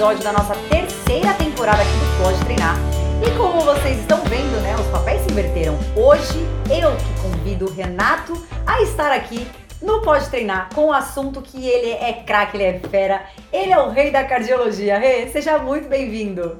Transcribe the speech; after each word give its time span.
episódio 0.00 0.24
da 0.24 0.32
nossa 0.32 0.54
terceira 0.70 1.34
temporada 1.34 1.82
aqui 1.82 1.90
do 1.90 2.24
Pode 2.24 2.42
Treinar. 2.46 2.74
E 3.22 3.36
como 3.36 3.60
vocês 3.60 3.98
estão 3.98 4.16
vendo, 4.24 4.58
né, 4.62 4.74
os 4.74 4.86
papéis 4.86 5.20
se 5.20 5.30
inverteram. 5.30 5.78
Hoje 5.94 6.38
eu 6.70 6.96
que 6.96 7.20
convido 7.20 7.66
o 7.66 7.70
Renato 7.70 8.32
a 8.66 8.80
estar 8.80 9.12
aqui 9.12 9.46
no 9.82 10.00
Pode 10.00 10.26
Treinar 10.30 10.70
com 10.74 10.86
o 10.86 10.92
assunto 10.94 11.42
que 11.42 11.68
ele 11.68 11.90
é 11.90 12.14
craque, 12.26 12.56
ele 12.56 12.64
é 12.64 12.80
fera, 12.88 13.20
ele 13.52 13.72
é 13.72 13.78
o 13.78 13.90
rei 13.90 14.10
da 14.10 14.24
cardiologia. 14.24 14.98
Rei, 14.98 15.28
seja 15.28 15.58
muito 15.58 15.86
bem-vindo. 15.86 16.56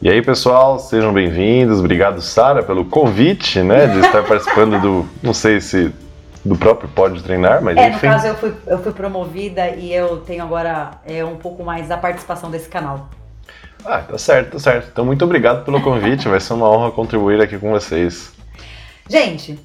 E 0.00 0.08
aí, 0.08 0.22
pessoal, 0.22 0.78
sejam 0.78 1.12
bem-vindos. 1.12 1.80
Obrigado, 1.80 2.22
Sara, 2.22 2.62
pelo 2.62 2.86
convite, 2.86 3.62
né, 3.62 3.88
de 3.88 3.98
estar 3.98 4.24
participando 4.24 4.80
do, 4.80 5.08
não 5.22 5.34
sei 5.34 5.60
se 5.60 5.92
do 6.44 6.56
próprio 6.56 6.88
Pode 6.88 7.22
Treinar, 7.22 7.62
mas 7.62 7.76
é, 7.76 7.88
enfim. 7.88 8.06
no 8.06 8.12
caso 8.12 8.26
eu 8.26 8.34
fui, 8.34 8.54
eu 8.66 8.82
fui 8.82 8.92
promovida 8.92 9.68
e 9.70 9.92
eu 9.92 10.18
tenho 10.18 10.42
agora 10.42 10.92
é, 11.06 11.24
um 11.24 11.36
pouco 11.36 11.62
mais 11.62 11.88
da 11.88 11.96
participação 11.96 12.50
desse 12.50 12.68
canal. 12.68 13.08
Ah, 13.84 14.00
tá 14.00 14.18
certo, 14.18 14.52
tá 14.52 14.58
certo. 14.58 14.88
Então, 14.92 15.04
muito 15.04 15.24
obrigado 15.24 15.64
pelo 15.64 15.80
convite. 15.80 16.28
Vai 16.28 16.40
ser 16.40 16.52
uma 16.52 16.68
honra 16.68 16.90
contribuir 16.90 17.40
aqui 17.40 17.58
com 17.58 17.70
vocês. 17.70 18.32
Gente, 19.08 19.58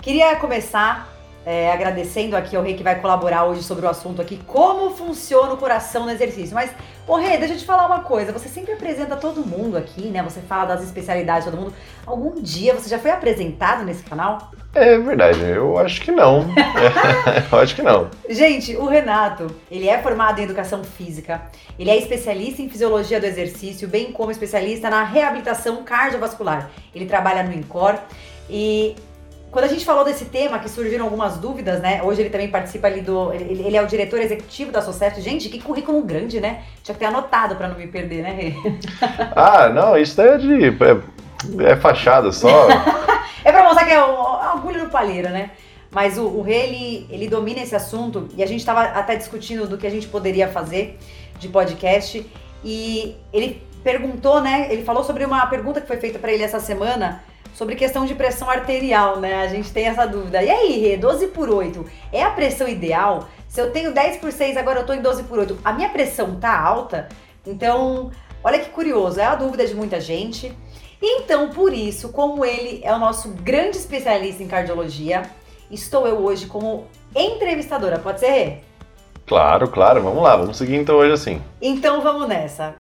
queria 0.00 0.36
começar 0.36 1.08
é, 1.44 1.72
agradecendo 1.72 2.36
aqui 2.36 2.54
ao 2.54 2.62
Rei 2.62 2.74
que 2.74 2.82
vai 2.82 3.00
colaborar 3.00 3.44
hoje 3.44 3.62
sobre 3.62 3.86
o 3.86 3.88
assunto 3.88 4.20
aqui, 4.22 4.38
como 4.46 4.90
funciona 4.90 5.52
o 5.52 5.56
coração 5.56 6.04
no 6.04 6.10
exercício. 6.10 6.54
Mas, 6.54 6.70
ô 7.06 7.16
Rei, 7.16 7.38
deixa 7.38 7.54
eu 7.54 7.58
te 7.58 7.64
falar 7.64 7.86
uma 7.86 8.00
coisa. 8.00 8.32
Você 8.32 8.48
sempre 8.48 8.72
apresenta 8.72 9.16
todo 9.16 9.46
mundo 9.46 9.76
aqui, 9.76 10.08
né? 10.08 10.22
Você 10.22 10.40
fala 10.40 10.64
das 10.64 10.82
especialidades 10.82 11.44
de 11.44 11.50
todo 11.50 11.60
mundo. 11.60 11.74
Algum 12.06 12.40
dia 12.40 12.74
você 12.74 12.88
já 12.88 12.98
foi 12.98 13.10
apresentado 13.10 13.84
nesse 13.84 14.02
canal? 14.02 14.50
É 14.74 14.98
verdade, 14.98 15.40
eu 15.40 15.78
acho 15.78 16.00
que 16.00 16.10
não. 16.10 16.46
eu 17.52 17.58
acho 17.58 17.74
que 17.74 17.82
não. 17.82 18.08
Gente, 18.28 18.74
o 18.76 18.86
Renato, 18.86 19.54
ele 19.70 19.88
é 19.88 19.98
formado 19.98 20.40
em 20.40 20.44
educação 20.44 20.82
física, 20.82 21.42
ele 21.78 21.90
é 21.90 21.96
especialista 21.98 22.62
em 22.62 22.70
fisiologia 22.70 23.20
do 23.20 23.26
exercício, 23.26 23.86
bem 23.86 24.12
como 24.12 24.30
especialista 24.30 24.88
na 24.88 25.04
reabilitação 25.04 25.84
cardiovascular. 25.84 26.70
Ele 26.94 27.04
trabalha 27.04 27.42
no 27.42 27.52
INCOR 27.52 27.98
e 28.48 28.96
quando 29.52 29.66
a 29.66 29.68
gente 29.68 29.84
falou 29.84 30.02
desse 30.02 30.24
tema, 30.24 30.58
que 30.58 30.68
surgiram 30.68 31.04
algumas 31.04 31.36
dúvidas, 31.36 31.78
né? 31.82 32.02
Hoje 32.02 32.22
ele 32.22 32.30
também 32.30 32.48
participa 32.48 32.86
ali 32.86 33.02
do. 33.02 33.30
Ele, 33.34 33.62
ele 33.66 33.76
é 33.76 33.82
o 33.82 33.86
diretor 33.86 34.18
executivo 34.18 34.72
da 34.72 34.80
Society. 34.80 35.20
Gente, 35.20 35.50
que 35.50 35.60
currículo 35.60 36.02
grande, 36.02 36.40
né? 36.40 36.62
Tinha 36.82 36.94
que 36.94 36.98
ter 36.98 37.04
anotado 37.04 37.54
para 37.54 37.68
não 37.68 37.76
me 37.76 37.86
perder, 37.86 38.22
né, 38.22 38.30
Rê? 38.30 38.54
ah, 39.36 39.68
não, 39.68 39.94
isso 39.94 40.18
é 40.22 40.38
de. 40.38 40.68
É, 40.68 41.70
é 41.70 41.76
fachada 41.76 42.32
só. 42.32 42.66
é 43.44 43.52
pra 43.52 43.62
mostrar 43.64 43.84
que 43.84 43.92
é 43.92 44.02
o, 44.02 44.26
agulha 44.26 44.84
no 44.84 44.88
palheiro, 44.88 45.28
né? 45.28 45.50
Mas 45.90 46.16
o, 46.16 46.24
o 46.24 46.40
Rê, 46.40 46.68
ele, 46.68 47.06
ele 47.10 47.28
domina 47.28 47.60
esse 47.60 47.76
assunto 47.76 48.30
e 48.34 48.42
a 48.42 48.46
gente 48.46 48.60
estava 48.60 48.84
até 48.84 49.16
discutindo 49.16 49.68
do 49.68 49.76
que 49.76 49.86
a 49.86 49.90
gente 49.90 50.08
poderia 50.08 50.48
fazer 50.48 50.98
de 51.38 51.48
podcast. 51.48 52.26
E 52.64 53.14
ele 53.30 53.62
perguntou, 53.84 54.40
né? 54.40 54.68
Ele 54.70 54.82
falou 54.82 55.04
sobre 55.04 55.26
uma 55.26 55.44
pergunta 55.44 55.78
que 55.78 55.86
foi 55.86 55.98
feita 55.98 56.18
para 56.18 56.32
ele 56.32 56.42
essa 56.42 56.58
semana 56.58 57.22
sobre 57.54 57.76
questão 57.76 58.04
de 58.04 58.14
pressão 58.14 58.48
arterial, 58.50 59.18
né? 59.20 59.42
A 59.42 59.46
gente 59.46 59.70
tem 59.72 59.86
essa 59.86 60.06
dúvida. 60.06 60.42
E 60.42 60.50
aí, 60.50 60.80
Rê, 60.80 60.96
12 60.96 61.28
por 61.28 61.48
8 61.48 61.84
é 62.12 62.22
a 62.22 62.30
pressão 62.30 62.68
ideal? 62.68 63.28
Se 63.48 63.60
eu 63.60 63.70
tenho 63.70 63.92
10 63.92 64.16
por 64.18 64.32
6, 64.32 64.56
agora 64.56 64.80
eu 64.80 64.86
tô 64.86 64.92
em 64.92 65.02
12 65.02 65.24
por 65.24 65.38
8, 65.38 65.58
a 65.64 65.72
minha 65.72 65.88
pressão 65.88 66.36
tá 66.36 66.58
alta? 66.58 67.08
Então, 67.46 68.10
olha 68.42 68.58
que 68.58 68.70
curioso, 68.70 69.20
é 69.20 69.24
a 69.24 69.34
dúvida 69.34 69.66
de 69.66 69.74
muita 69.74 70.00
gente. 70.00 70.56
Então, 71.00 71.50
por 71.50 71.72
isso, 71.72 72.10
como 72.10 72.44
ele 72.44 72.80
é 72.84 72.94
o 72.94 72.98
nosso 72.98 73.28
grande 73.30 73.76
especialista 73.76 74.42
em 74.42 74.48
cardiologia, 74.48 75.22
estou 75.70 76.06
eu 76.06 76.18
hoje 76.18 76.46
como 76.46 76.86
entrevistadora. 77.14 77.98
Pode 77.98 78.20
ser, 78.20 78.30
Rê? 78.30 78.58
Claro, 79.26 79.68
claro. 79.68 80.02
Vamos 80.02 80.22
lá, 80.22 80.36
vamos 80.36 80.56
seguir 80.56 80.76
então 80.76 80.96
hoje 80.96 81.12
assim. 81.12 81.42
Então 81.60 82.00
vamos 82.00 82.28
nessa. 82.28 82.81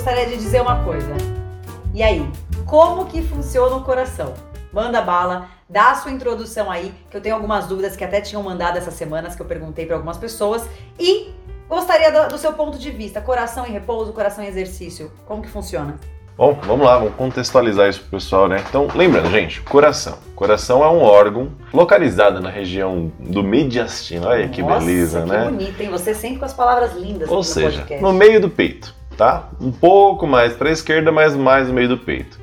Gostaria 0.00 0.24
de 0.24 0.36
dizer 0.38 0.62
uma 0.62 0.82
coisa. 0.82 1.12
E 1.92 2.02
aí, 2.02 2.26
como 2.64 3.04
que 3.04 3.20
funciona 3.20 3.76
o 3.76 3.84
coração? 3.84 4.32
Manda 4.72 5.02
bala, 5.02 5.48
dá 5.68 5.90
a 5.90 5.94
sua 5.96 6.10
introdução 6.10 6.70
aí, 6.70 6.94
que 7.10 7.18
eu 7.18 7.20
tenho 7.20 7.34
algumas 7.34 7.66
dúvidas 7.66 7.96
que 7.96 8.02
até 8.02 8.18
tinham 8.18 8.42
mandado 8.42 8.78
essas 8.78 8.94
semanas, 8.94 9.36
que 9.36 9.42
eu 9.42 9.46
perguntei 9.46 9.84
para 9.84 9.96
algumas 9.96 10.16
pessoas. 10.16 10.66
E 10.98 11.34
gostaria 11.68 12.10
do, 12.10 12.30
do 12.30 12.38
seu 12.38 12.54
ponto 12.54 12.78
de 12.78 12.90
vista, 12.90 13.20
coração 13.20 13.66
em 13.66 13.72
repouso, 13.72 14.14
coração 14.14 14.42
em 14.42 14.46
exercício, 14.46 15.12
como 15.26 15.42
que 15.42 15.50
funciona? 15.50 15.96
Bom, 16.34 16.58
vamos 16.62 16.86
lá, 16.86 16.96
vamos 16.96 17.14
contextualizar 17.16 17.90
isso 17.90 18.00
pro 18.00 18.12
pessoal, 18.12 18.48
né? 18.48 18.64
Então, 18.66 18.88
lembrando, 18.94 19.28
gente, 19.28 19.60
coração. 19.60 20.16
Coração 20.34 20.82
é 20.82 20.88
um 20.88 21.02
órgão 21.02 21.52
localizado 21.74 22.40
na 22.40 22.48
região 22.48 23.12
do 23.20 23.42
mediastino. 23.42 24.26
Olha 24.26 24.48
que 24.48 24.62
Nossa, 24.62 24.78
beleza, 24.78 25.20
que 25.20 25.28
né? 25.28 25.44
bonito, 25.44 25.78
hein? 25.82 25.90
Você 25.90 26.14
sempre 26.14 26.38
com 26.38 26.46
as 26.46 26.54
palavras 26.54 26.94
lindas 26.94 27.28
Ou 27.28 27.36
no 27.36 27.44
seja, 27.44 27.80
podcast. 27.80 28.02
no 28.02 28.14
meio 28.14 28.40
do 28.40 28.48
peito 28.48 28.98
tá? 29.20 29.50
Um 29.60 29.70
pouco 29.70 30.26
mais 30.26 30.54
para 30.54 30.70
a 30.70 30.72
esquerda, 30.72 31.12
mas 31.12 31.36
mais 31.36 31.68
no 31.68 31.74
meio 31.74 31.90
do 31.90 31.98
peito. 31.98 32.40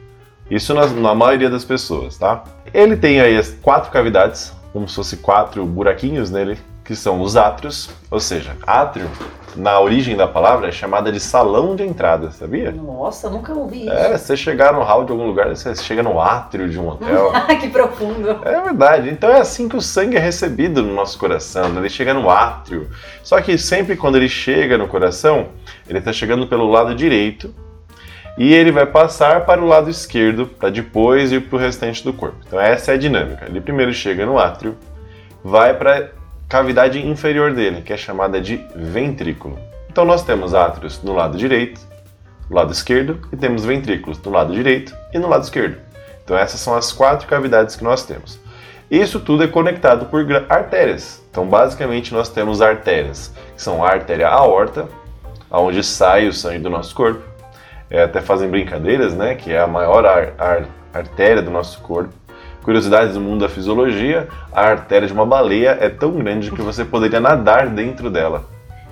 Isso 0.48 0.76
na, 0.76 0.86
na, 0.86 1.16
maioria 1.16 1.50
das 1.50 1.66
pessoas, 1.66 2.20
tá? 2.20 2.44
Ele 2.72 2.96
tem 2.96 3.20
aí 3.20 3.36
as 3.36 3.50
quatro 3.50 3.90
cavidades, 3.92 4.54
como 4.72 4.88
se 4.88 4.94
fosse 4.94 5.18
quatro 5.18 5.66
buraquinhos 5.66 6.30
nele, 6.30 6.56
que 6.88 6.96
são 6.96 7.20
os 7.20 7.36
átrios, 7.36 7.90
ou 8.10 8.18
seja, 8.18 8.56
átrio, 8.66 9.10
na 9.58 9.78
origem 9.78 10.16
da 10.16 10.26
palavra, 10.26 10.70
é 10.70 10.72
chamada 10.72 11.12
de 11.12 11.20
salão 11.20 11.76
de 11.76 11.84
entrada, 11.84 12.32
sabia? 12.32 12.72
Nossa, 12.72 13.30
nunca 13.30 13.54
ouvi 13.54 13.82
isso. 13.82 13.92
É, 13.92 14.18
você 14.18 14.38
chegar 14.38 14.72
no 14.72 14.82
hall 14.84 15.04
de 15.04 15.12
algum 15.12 15.26
lugar, 15.26 15.50
você 15.50 15.76
chega 15.76 16.02
no 16.02 16.18
átrio 16.18 16.70
de 16.70 16.80
um 16.80 16.88
hotel. 16.88 17.34
que 17.60 17.68
profundo. 17.68 18.40
É 18.46 18.62
verdade. 18.62 19.10
Então 19.10 19.30
é 19.30 19.40
assim 19.42 19.68
que 19.68 19.76
o 19.76 19.82
sangue 19.82 20.16
é 20.16 20.20
recebido 20.20 20.82
no 20.82 20.94
nosso 20.94 21.20
coração, 21.20 21.68
né? 21.68 21.82
ele 21.82 21.90
chega 21.90 22.14
no 22.14 22.30
átrio. 22.30 22.90
Só 23.22 23.42
que 23.42 23.58
sempre 23.58 23.98
quando 23.98 24.16
ele 24.16 24.30
chega 24.30 24.78
no 24.78 24.88
coração, 24.88 25.48
ele 25.90 26.00
está 26.00 26.14
chegando 26.14 26.48
pelo 26.48 26.70
lado 26.70 26.96
direito 26.96 27.54
e 28.38 28.54
ele 28.54 28.72
vai 28.72 28.86
passar 28.86 29.46
para 29.46 29.62
o 29.62 29.66
lado 29.66 29.90
esquerdo 29.90 30.46
para 30.46 30.70
depois 30.70 31.34
ir 31.34 31.42
para 31.42 31.58
o 31.58 31.60
restante 31.60 32.02
do 32.02 32.14
corpo. 32.14 32.38
Então 32.48 32.58
essa 32.58 32.92
é 32.92 32.96
a 32.96 32.98
dinâmica. 32.98 33.46
Ele 33.46 33.60
primeiro 33.60 33.92
chega 33.92 34.26
no 34.26 34.40
átrio, 34.40 34.78
vai 35.44 35.74
para 35.74 36.17
cavidade 36.48 37.06
inferior 37.06 37.54
dele, 37.54 37.82
que 37.82 37.92
é 37.92 37.98
chamada 37.98 38.40
de 38.40 38.66
ventrículo. 38.76 39.60
Então 39.90 40.06
nós 40.06 40.24
temos 40.24 40.54
átrios 40.54 41.02
no 41.04 41.14
lado 41.14 41.38
direito, 41.38 41.82
no 42.50 42.56
lado 42.56 42.72
esquerdo, 42.72 43.20
e 43.32 43.36
temos 43.36 43.66
ventrículos 43.66 44.22
no 44.22 44.32
lado 44.32 44.54
direito 44.54 44.96
e 45.14 45.20
no 45.20 45.28
lado 45.28 45.44
esquerdo. 45.44 45.78
Então 46.24 46.38
essas 46.38 46.60
são 46.60 46.76
as 46.76 46.94
quatro 46.94 47.28
cavidades 47.28 47.76
que 47.76 47.84
nós 47.84 48.06
temos. 48.06 48.40
Isso 48.90 49.20
tudo 49.20 49.44
é 49.44 49.48
conectado 49.48 50.06
por 50.06 50.26
artérias. 50.48 51.22
Então 51.30 51.46
basicamente 51.46 52.14
nós 52.14 52.30
temos 52.30 52.62
artérias, 52.62 53.34
que 53.56 53.62
são 53.62 53.84
a 53.84 53.90
artéria 53.90 54.30
aorta, 54.30 54.88
aonde 55.52 55.84
sai 55.84 56.28
o 56.28 56.34
sangue 56.34 56.60
do 56.60 56.70
nosso 56.70 56.96
corpo. 56.96 57.22
É, 57.90 58.04
até 58.04 58.22
fazem 58.22 58.50
brincadeiras, 58.50 59.14
né, 59.14 59.36
que 59.36 59.52
é 59.52 59.60
a 59.60 59.68
maior 59.68 60.06
ar 60.06 60.34
ar 60.38 60.66
artéria 60.94 61.42
do 61.42 61.52
nosso 61.52 61.80
corpo 61.82 62.14
curiosidades 62.68 63.14
do 63.14 63.22
mundo 63.22 63.40
da 63.40 63.48
fisiologia, 63.48 64.28
a 64.52 64.62
artéria 64.62 65.08
de 65.08 65.14
uma 65.14 65.26
baleia 65.26 65.78
é 65.80 65.88
tão 65.88 66.12
grande 66.12 66.52
que 66.52 66.62
você 66.62 66.84
poderia 66.84 67.18
nadar 67.18 67.70
dentro 67.70 68.10
dela. 68.10 68.44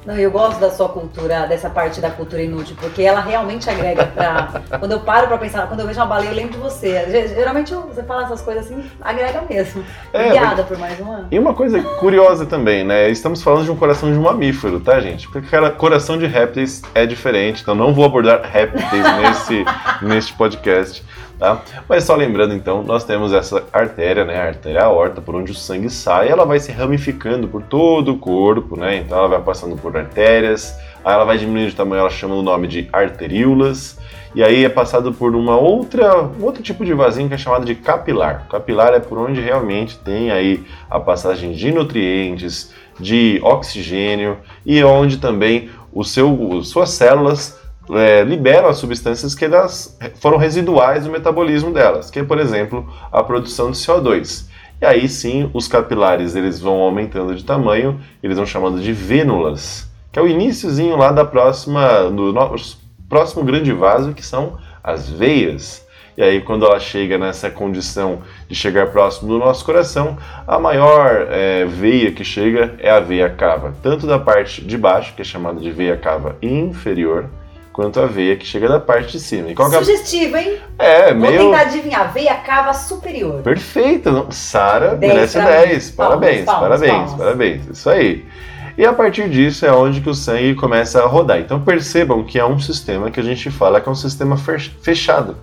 Não, 0.05 0.15
eu 0.15 0.31
gosto 0.31 0.61
da 0.61 0.69
sua 0.69 0.87
cultura, 0.87 1.45
dessa 1.45 1.69
parte 1.69 1.99
da 1.99 2.09
cultura 2.09 2.41
inútil, 2.41 2.77
porque 2.79 3.01
ela 3.01 3.19
realmente 3.19 3.69
agrega 3.69 4.05
pra. 4.05 4.61
quando 4.79 4.93
eu 4.93 5.01
paro 5.01 5.27
pra 5.27 5.37
pensar, 5.37 5.67
quando 5.67 5.81
eu 5.81 5.87
vejo 5.87 5.99
uma 5.99 6.05
baleia, 6.05 6.29
eu 6.29 6.35
lembro 6.35 6.53
de 6.53 6.59
você. 6.59 7.05
Geralmente 7.27 7.73
você 7.73 8.01
fala 8.03 8.23
essas 8.23 8.41
coisas 8.41 8.65
assim, 8.65 8.81
agrega 9.01 9.41
mesmo. 9.49 9.83
É, 10.13 10.27
Obrigada 10.27 10.63
por 10.63 10.77
mais 10.77 10.97
uma. 10.97 11.27
E 11.29 11.37
uma 11.37 11.53
coisa 11.53 11.81
curiosa 11.99 12.45
também, 12.45 12.85
né? 12.85 13.09
Estamos 13.09 13.43
falando 13.43 13.65
de 13.65 13.71
um 13.71 13.75
coração 13.75 14.09
de 14.09 14.17
um 14.17 14.21
mamífero, 14.21 14.79
tá, 14.79 15.01
gente? 15.01 15.27
Porque 15.27 15.49
cara, 15.49 15.69
coração 15.69 16.17
de 16.17 16.27
répteis 16.27 16.81
é 16.93 17.05
diferente, 17.05 17.61
então 17.61 17.75
não 17.75 17.93
vou 17.93 18.05
abordar 18.05 18.41
répteis 18.41 19.03
nesse, 19.19 19.65
neste 20.01 20.33
podcast. 20.33 21.03
Tá? 21.37 21.61
Mas 21.87 22.05
só 22.05 22.15
lembrando 22.15 22.53
então, 22.53 22.81
nós 22.81 23.03
temos 23.03 23.33
essa 23.33 23.63
artéria, 23.73 24.23
né, 24.23 24.37
a 24.37 24.47
artéria 24.47 24.83
aorta, 24.83 25.19
por 25.19 25.35
onde 25.35 25.51
o 25.51 25.55
sangue 25.55 25.89
sai, 25.89 26.29
ela 26.29 26.45
vai 26.45 26.59
se 26.59 26.71
ramificando 26.71 27.47
por 27.47 27.61
todo 27.61 28.13
o 28.13 28.17
corpo, 28.17 28.77
né? 28.77 28.97
Então 28.97 29.17
ela 29.17 29.27
vai 29.27 29.41
passando 29.41 29.75
por 29.75 29.95
artérias, 29.97 30.73
aí 31.03 31.13
ela 31.13 31.25
vai 31.25 31.37
diminuindo 31.37 31.69
de 31.69 31.75
tamanho, 31.75 31.99
ela 31.99 32.09
chama 32.09 32.35
o 32.35 32.41
nome 32.41 32.67
de 32.69 32.87
arteríolas, 32.93 33.99
e 34.33 34.43
aí 34.43 34.63
é 34.65 34.69
passado 34.69 35.13
por 35.13 35.35
uma 35.35 35.57
outra, 35.57 36.21
um 36.21 36.43
outro 36.43 36.63
tipo 36.63 36.85
de 36.85 36.93
vasinho 36.93 37.27
que 37.27 37.35
é 37.35 37.37
chamado 37.37 37.65
de 37.65 37.75
capilar. 37.75 38.47
Capilar 38.49 38.93
é 38.93 38.99
por 38.99 39.17
onde 39.17 39.41
realmente 39.41 39.97
tem 39.97 40.31
aí 40.31 40.63
a 40.89 40.99
passagem 40.99 41.51
de 41.51 41.71
nutrientes, 41.71 42.73
de 42.99 43.39
oxigênio 43.43 44.37
e 44.65 44.83
onde 44.83 45.17
também 45.17 45.69
o 45.93 46.03
seu, 46.03 46.61
suas 46.63 46.89
células 46.89 47.59
é, 47.91 48.23
liberam 48.23 48.67
as 48.67 48.77
substâncias 48.77 49.35
que 49.35 49.45
elas 49.45 49.97
foram 50.15 50.37
residuais 50.37 51.05
no 51.05 51.11
metabolismo 51.11 51.71
delas, 51.71 52.09
que 52.09 52.19
é, 52.19 52.23
por 52.23 52.39
exemplo, 52.39 52.87
a 53.11 53.23
produção 53.23 53.71
de 53.71 53.77
CO2. 53.77 54.47
E 54.81 54.85
aí 54.85 55.07
sim, 55.07 55.49
os 55.53 55.67
capilares 55.67 56.35
eles 56.35 56.59
vão 56.59 56.79
aumentando 56.79 57.35
de 57.35 57.43
tamanho, 57.43 57.99
eles 58.21 58.37
vão 58.37 58.45
chamando 58.45 58.81
de 58.81 58.91
vênulas, 58.91 59.89
que 60.11 60.19
é 60.19 60.21
o 60.21 60.27
iníciozinho 60.27 60.97
lá 60.97 61.11
da 61.11 61.23
próxima, 61.23 62.09
do 62.09 62.33
nosso 62.33 62.79
próximo 63.07 63.43
grande 63.43 63.71
vaso, 63.71 64.13
que 64.13 64.25
são 64.25 64.57
as 64.83 65.09
veias. 65.09 65.85
E 66.17 66.23
aí, 66.23 66.41
quando 66.41 66.65
ela 66.65 66.79
chega 66.79 67.17
nessa 67.17 67.49
condição 67.49 68.21
de 68.47 68.55
chegar 68.55 68.87
próximo 68.87 69.27
do 69.27 69.37
nosso 69.37 69.65
coração, 69.65 70.17
a 70.47 70.57
maior 70.57 71.27
é, 71.29 71.65
veia 71.65 72.11
que 72.11 72.23
chega 72.23 72.75
é 72.79 72.89
a 72.89 73.01
veia 73.01 73.29
cava, 73.29 73.73
tanto 73.83 74.07
da 74.07 74.17
parte 74.17 74.63
de 74.63 74.77
baixo, 74.77 75.13
que 75.13 75.21
é 75.21 75.25
chamada 75.25 75.59
de 75.59 75.69
veia 75.71 75.97
cava 75.97 76.37
inferior, 76.41 77.29
quanto 77.75 77.99
a 77.99 78.05
veia 78.05 78.37
que 78.37 78.45
chega 78.45 78.69
da 78.69 78.79
parte 78.79 79.11
de 79.11 79.19
cima. 79.19 79.49
E 79.49 79.53
qual 79.53 79.67
é 79.67 79.77
Sugestivo, 79.79 80.37
hein? 80.37 80.59
É, 80.79 81.11
Vou 81.13 81.29
meio... 81.29 81.51
tentar 81.51 81.59
adivinhar. 81.63 82.13
Veia 82.13 82.33
cava 82.35 82.73
superior. 82.73 83.41
Perfeito. 83.41 84.27
Sara 84.29 84.95
merece 84.95 85.37
10. 85.37 85.91
Parabéns, 85.91 86.45
palmas, 86.45 86.61
parabéns, 86.61 86.93
palmas. 86.93 87.13
parabéns. 87.15 87.67
Isso 87.67 87.89
aí. 87.89 88.23
E 88.77 88.85
a 88.85 88.93
partir 88.93 89.29
disso 89.29 89.65
é 89.65 89.73
onde 89.73 89.99
que 89.99 90.09
o 90.09 90.13
sangue 90.13 90.55
começa 90.55 91.03
a 91.03 91.05
rodar. 91.05 91.37
Então 91.37 91.59
percebam 91.59 92.23
que 92.23 92.39
é 92.39 92.45
um 92.45 92.57
sistema 92.57 93.11
que 93.11 93.19
a 93.19 93.23
gente 93.23 93.51
fala 93.51 93.81
que 93.81 93.89
é 93.89 93.91
um 93.91 93.95
sistema 93.95 94.37
fechado. 94.37 95.35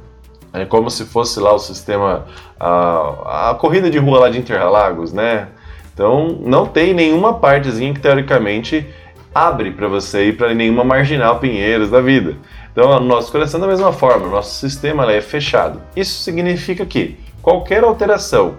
É 0.55 0.65
como 0.65 0.91
se 0.91 1.05
fosse 1.05 1.39
lá 1.39 1.53
o 1.53 1.59
sistema, 1.59 2.25
a, 2.59 3.51
a 3.51 3.55
corrida 3.57 3.91
de 3.91 3.99
rua 3.99 4.21
lá 4.21 4.31
de 4.31 4.39
Interlagos, 4.39 5.13
né? 5.13 5.49
Então 5.93 6.39
não 6.41 6.65
tem 6.65 6.95
nenhuma 6.95 7.35
partezinha 7.35 7.93
que 7.93 8.01
teoricamente 8.01 8.87
abre 9.35 9.71
para 9.71 9.89
você 9.89 10.29
ir 10.29 10.37
para 10.37 10.55
nenhuma 10.55 10.85
marginal 10.85 11.39
Pinheiros 11.39 11.91
da 11.91 12.01
vida. 12.01 12.37
Então, 12.71 12.99
nosso 13.01 13.31
coração 13.31 13.61
da 13.61 13.67
mesma 13.67 13.93
forma, 13.93 14.27
o 14.27 14.31
nosso 14.31 14.59
sistema 14.59 15.11
é 15.13 15.21
fechado. 15.21 15.81
Isso 15.95 16.23
significa 16.23 16.87
que 16.87 17.19
qualquer 17.41 17.85
alteração 17.85 18.55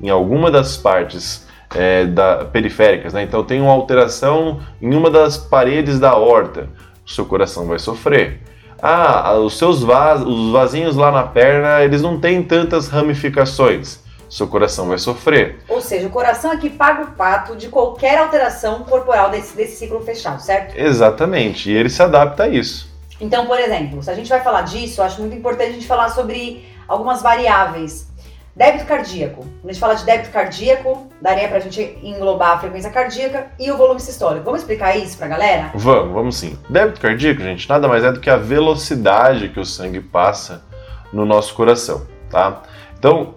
em 0.00 0.10
alguma 0.10 0.50
das 0.50 0.76
partes 0.76 1.46
é, 1.74 2.04
da, 2.04 2.44
periféricas, 2.44 3.12
né? 3.12 3.22
então 3.22 3.42
tem 3.42 3.60
uma 3.60 3.72
alteração 3.72 4.60
em 4.80 4.94
uma 4.94 5.10
das 5.10 5.36
paredes 5.36 5.98
da 5.98 6.14
horta, 6.14 6.68
o 7.06 7.10
seu 7.10 7.24
coração 7.24 7.66
vai 7.66 7.78
sofrer. 7.78 8.40
Ah, 8.82 9.34
os 9.38 9.56
seus 9.56 9.82
vas, 9.82 10.20
os 10.20 10.52
vasinhos 10.52 10.94
lá 10.94 11.10
na 11.10 11.22
perna, 11.22 11.82
eles 11.82 12.02
não 12.02 12.20
têm 12.20 12.42
tantas 12.42 12.88
ramificações 12.88 14.03
seu 14.34 14.48
coração 14.48 14.88
vai 14.88 14.98
sofrer. 14.98 15.60
Ou 15.68 15.80
seja, 15.80 16.08
o 16.08 16.10
coração 16.10 16.52
é 16.52 16.56
que 16.56 16.68
paga 16.68 17.04
o 17.04 17.12
pato 17.12 17.54
de 17.54 17.68
qualquer 17.68 18.18
alteração 18.18 18.82
corporal 18.82 19.30
desse, 19.30 19.56
desse 19.56 19.76
ciclo 19.76 20.00
fechado, 20.00 20.42
certo? 20.42 20.76
Exatamente, 20.76 21.70
e 21.70 21.72
ele 21.72 21.88
se 21.88 22.02
adapta 22.02 22.42
a 22.42 22.48
isso. 22.48 22.92
Então, 23.20 23.46
por 23.46 23.60
exemplo, 23.60 24.02
se 24.02 24.10
a 24.10 24.14
gente 24.14 24.28
vai 24.28 24.40
falar 24.40 24.62
disso, 24.62 25.00
eu 25.00 25.04
acho 25.04 25.20
muito 25.20 25.36
importante 25.36 25.70
a 25.70 25.72
gente 25.74 25.86
falar 25.86 26.08
sobre 26.08 26.68
algumas 26.88 27.22
variáveis. 27.22 28.08
Débito 28.56 28.86
cardíaco. 28.86 29.42
Quando 29.42 29.70
a 29.70 29.72
gente 29.72 29.80
fala 29.80 29.94
de 29.94 30.04
débito 30.04 30.30
cardíaco, 30.30 31.08
daria 31.22 31.48
pra 31.48 31.60
gente 31.60 31.96
englobar 32.02 32.56
a 32.56 32.58
frequência 32.58 32.90
cardíaca 32.90 33.52
e 33.58 33.70
o 33.70 33.76
volume 33.76 34.00
sistólico. 34.00 34.44
Vamos 34.44 34.62
explicar 34.62 34.96
isso 34.96 35.16
pra 35.16 35.28
galera? 35.28 35.70
Vamos, 35.74 36.12
vamos 36.12 36.36
sim. 36.36 36.58
Débito 36.68 37.00
cardíaco, 37.00 37.40
gente, 37.40 37.68
nada 37.68 37.86
mais 37.86 38.02
é 38.02 38.10
do 38.10 38.18
que 38.18 38.30
a 38.30 38.36
velocidade 38.36 39.48
que 39.50 39.60
o 39.60 39.64
sangue 39.64 40.00
passa 40.00 40.64
no 41.12 41.24
nosso 41.24 41.54
coração, 41.54 42.04
tá? 42.28 42.62
Então, 42.98 43.34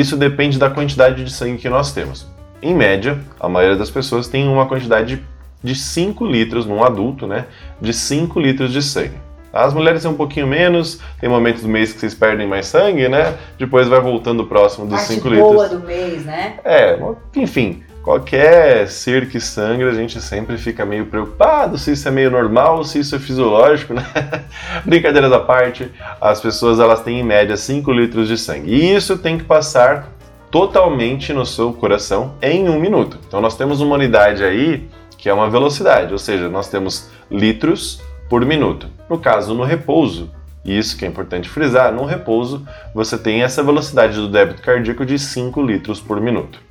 isso 0.00 0.16
depende 0.16 0.58
da 0.58 0.70
quantidade 0.70 1.24
de 1.24 1.32
sangue 1.32 1.58
que 1.58 1.68
nós 1.68 1.92
temos. 1.92 2.26
Em 2.62 2.74
média, 2.74 3.18
a 3.38 3.48
maioria 3.48 3.76
das 3.76 3.90
pessoas 3.90 4.28
tem 4.28 4.48
uma 4.48 4.66
quantidade 4.66 5.22
de 5.62 5.74
5 5.74 6.24
litros, 6.24 6.66
num 6.66 6.82
adulto, 6.82 7.26
né? 7.26 7.46
De 7.80 7.92
5 7.92 8.38
litros 8.40 8.72
de 8.72 8.82
sangue. 8.82 9.16
As 9.52 9.72
mulheres 9.72 10.02
têm 10.02 10.10
um 10.10 10.16
pouquinho 10.16 10.46
menos, 10.46 11.00
tem 11.18 11.28
momentos 11.28 11.62
do 11.62 11.68
mês 11.68 11.92
que 11.92 12.00
vocês 12.00 12.14
perdem 12.14 12.46
mais 12.46 12.66
sangue, 12.66 13.08
né? 13.08 13.36
Depois 13.58 13.88
vai 13.88 14.00
voltando 14.00 14.46
próximo 14.46 14.86
dos 14.86 15.00
5 15.02 15.28
litros. 15.28 15.52
boa 15.52 15.68
do 15.68 15.80
mês, 15.80 16.24
né? 16.24 16.58
É, 16.64 16.98
enfim, 17.34 17.82
qualquer 18.06 18.86
ser 18.86 19.28
que 19.28 19.40
sangra, 19.40 19.90
a 19.90 19.94
gente 19.94 20.20
sempre 20.20 20.56
fica 20.56 20.86
meio 20.86 21.06
preocupado 21.06 21.76
se 21.76 21.90
isso 21.90 22.06
é 22.06 22.10
meio 22.12 22.30
normal, 22.30 22.84
se 22.84 23.00
isso 23.00 23.16
é 23.16 23.18
fisiológico, 23.18 23.94
né? 23.94 24.06
Brincadeiras 24.86 25.32
à 25.32 25.40
parte, 25.40 25.90
as 26.20 26.40
pessoas 26.40 26.78
elas 26.78 27.02
têm 27.02 27.18
em 27.18 27.24
média 27.24 27.56
5 27.56 27.90
litros 27.90 28.28
de 28.28 28.38
sangue. 28.38 28.70
E 28.70 28.94
isso 28.94 29.18
tem 29.18 29.36
que 29.36 29.42
passar 29.42 30.12
totalmente 30.52 31.32
no 31.32 31.44
seu 31.44 31.72
coração 31.72 32.36
em 32.40 32.68
um 32.68 32.78
minuto. 32.78 33.18
Então 33.26 33.40
nós 33.40 33.56
temos 33.56 33.80
uma 33.80 33.96
unidade 33.96 34.44
aí 34.44 34.88
que 35.18 35.28
é 35.28 35.34
uma 35.34 35.50
velocidade, 35.50 36.12
ou 36.12 36.18
seja, 36.18 36.48
nós 36.48 36.68
temos 36.68 37.10
litros 37.28 38.00
por 38.30 38.44
minuto. 38.44 38.88
No 39.10 39.18
caso, 39.18 39.52
no 39.52 39.64
repouso, 39.64 40.30
e 40.64 40.78
isso 40.78 40.96
que 40.96 41.04
é 41.04 41.08
importante 41.08 41.48
frisar, 41.48 41.92
no 41.92 42.04
repouso 42.04 42.64
você 42.94 43.18
tem 43.18 43.42
essa 43.42 43.64
velocidade 43.64 44.14
do 44.14 44.28
débito 44.28 44.62
cardíaco 44.62 45.04
de 45.04 45.18
5 45.18 45.60
litros 45.60 46.00
por 46.00 46.20
minuto. 46.20 46.65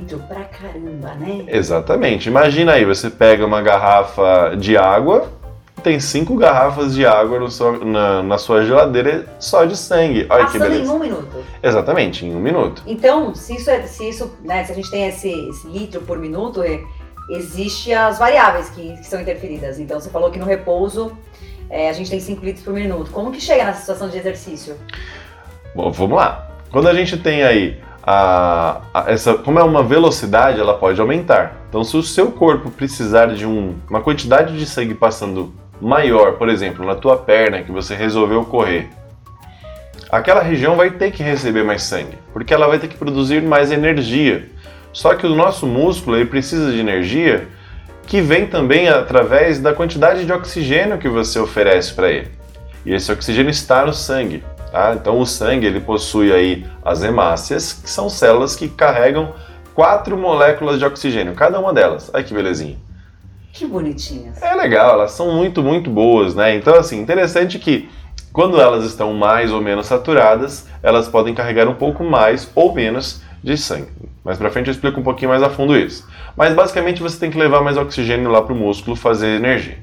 Litro 0.00 0.18
pra 0.28 0.44
caramba, 0.44 1.14
né? 1.14 1.44
Exatamente. 1.48 2.28
Imagina 2.28 2.72
aí, 2.72 2.84
você 2.84 3.10
pega 3.10 3.44
uma 3.44 3.60
garrafa 3.60 4.56
de 4.56 4.76
água, 4.76 5.28
tem 5.82 5.98
cinco 6.00 6.36
garrafas 6.36 6.94
de 6.94 7.06
água 7.06 7.50
seu, 7.50 7.84
na, 7.84 8.22
na, 8.22 8.38
sua 8.38 8.64
geladeira 8.64 9.26
só 9.38 9.64
de 9.64 9.76
sangue. 9.76 10.26
Olha 10.28 10.44
Passando 10.44 10.62
que 10.62 10.68
beleza. 10.68 10.92
em 10.92 10.94
um 10.94 10.98
minuto. 10.98 11.44
Exatamente, 11.62 12.26
em 12.26 12.34
um 12.34 12.40
minuto. 12.40 12.82
Então, 12.86 13.34
se 13.34 13.56
isso, 13.56 13.70
é, 13.70 13.82
se 13.82 14.08
isso, 14.08 14.36
né, 14.42 14.64
se 14.64 14.72
a 14.72 14.74
gente 14.74 14.90
tem 14.90 15.08
esse, 15.08 15.30
esse 15.48 15.68
litro 15.68 16.00
por 16.02 16.18
minuto, 16.18 16.62
é, 16.62 16.80
existe 17.30 17.92
as 17.92 18.18
variáveis 18.18 18.70
que, 18.70 18.96
que, 18.96 19.06
são 19.06 19.20
interferidas. 19.20 19.78
Então, 19.78 20.00
você 20.00 20.10
falou 20.10 20.30
que 20.30 20.38
no 20.38 20.46
repouso 20.46 21.16
é, 21.68 21.88
a 21.88 21.92
gente 21.92 22.10
tem 22.10 22.20
5 22.20 22.44
litros 22.44 22.64
por 22.64 22.74
minuto. 22.74 23.10
Como 23.10 23.30
que 23.30 23.40
chega 23.40 23.64
nessa 23.64 23.80
situação 23.80 24.08
de 24.08 24.18
exercício? 24.18 24.76
Bom, 25.74 25.90
vamos 25.90 26.16
lá. 26.16 26.50
Quando 26.70 26.88
a 26.88 26.94
gente 26.94 27.16
tem 27.16 27.42
aí 27.42 27.80
a, 28.02 28.80
a, 28.92 29.10
essa, 29.10 29.34
como 29.34 29.58
é 29.58 29.62
uma 29.62 29.82
velocidade, 29.82 30.60
ela 30.60 30.74
pode 30.74 31.00
aumentar. 31.00 31.56
Então, 31.68 31.84
se 31.84 31.96
o 31.96 32.02
seu 32.02 32.30
corpo 32.32 32.70
precisar 32.70 33.26
de 33.26 33.46
um, 33.46 33.74
uma 33.88 34.00
quantidade 34.00 34.58
de 34.58 34.66
sangue 34.66 34.94
passando 34.94 35.52
maior, 35.80 36.32
por 36.32 36.48
exemplo, 36.48 36.84
na 36.84 36.94
tua 36.94 37.16
perna 37.16 37.62
que 37.62 37.72
você 37.72 37.94
resolveu 37.94 38.44
correr, 38.44 38.88
aquela 40.10 40.42
região 40.42 40.76
vai 40.76 40.90
ter 40.90 41.10
que 41.10 41.22
receber 41.22 41.62
mais 41.62 41.82
sangue, 41.82 42.18
porque 42.32 42.52
ela 42.52 42.66
vai 42.66 42.78
ter 42.78 42.88
que 42.88 42.96
produzir 42.96 43.42
mais 43.42 43.70
energia. 43.70 44.48
Só 44.92 45.14
que 45.14 45.26
o 45.26 45.34
nosso 45.34 45.66
músculo 45.66 46.16
ele 46.16 46.26
precisa 46.26 46.72
de 46.72 46.80
energia 46.80 47.46
que 48.06 48.20
vem 48.20 48.46
também 48.46 48.88
através 48.88 49.60
da 49.60 49.72
quantidade 49.72 50.26
de 50.26 50.32
oxigênio 50.32 50.98
que 50.98 51.08
você 51.08 51.38
oferece 51.38 51.94
para 51.94 52.10
ele. 52.10 52.28
E 52.84 52.92
esse 52.92 53.12
oxigênio 53.12 53.50
está 53.50 53.86
no 53.86 53.92
sangue. 53.92 54.42
Tá? 54.70 54.94
Então 54.94 55.18
o 55.18 55.26
sangue 55.26 55.66
ele 55.66 55.80
possui 55.80 56.32
aí 56.32 56.66
as 56.84 57.02
hemácias, 57.02 57.72
que 57.72 57.90
são 57.90 58.08
células 58.08 58.54
que 58.54 58.68
carregam 58.68 59.32
quatro 59.74 60.16
moléculas 60.16 60.78
de 60.78 60.84
oxigênio, 60.84 61.34
cada 61.34 61.58
uma 61.58 61.72
delas. 61.72 62.10
Olha 62.12 62.22
que 62.22 62.34
belezinha. 62.34 62.76
Que 63.52 63.66
bonitinhas. 63.66 64.40
É 64.40 64.54
legal, 64.54 64.92
elas 64.92 65.12
são 65.12 65.32
muito, 65.32 65.62
muito 65.62 65.90
boas, 65.90 66.34
né? 66.34 66.54
Então, 66.54 66.74
assim, 66.74 67.00
interessante 67.00 67.58
que 67.58 67.88
quando 68.32 68.60
elas 68.60 68.84
estão 68.84 69.12
mais 69.12 69.50
ou 69.50 69.60
menos 69.60 69.86
saturadas, 69.86 70.66
elas 70.82 71.08
podem 71.08 71.34
carregar 71.34 71.66
um 71.66 71.74
pouco 71.74 72.04
mais 72.04 72.48
ou 72.54 72.72
menos 72.72 73.22
de 73.42 73.56
sangue. 73.56 73.88
Mais 74.24 74.38
pra 74.38 74.50
frente 74.50 74.68
eu 74.68 74.72
explico 74.72 75.00
um 75.00 75.02
pouquinho 75.02 75.30
mais 75.30 75.42
a 75.42 75.50
fundo 75.50 75.76
isso. 75.76 76.06
Mas 76.36 76.54
basicamente 76.54 77.02
você 77.02 77.18
tem 77.18 77.30
que 77.30 77.38
levar 77.38 77.60
mais 77.60 77.76
oxigênio 77.76 78.30
lá 78.30 78.40
pro 78.40 78.54
músculo 78.54 78.94
fazer 78.94 79.36
energia. 79.36 79.78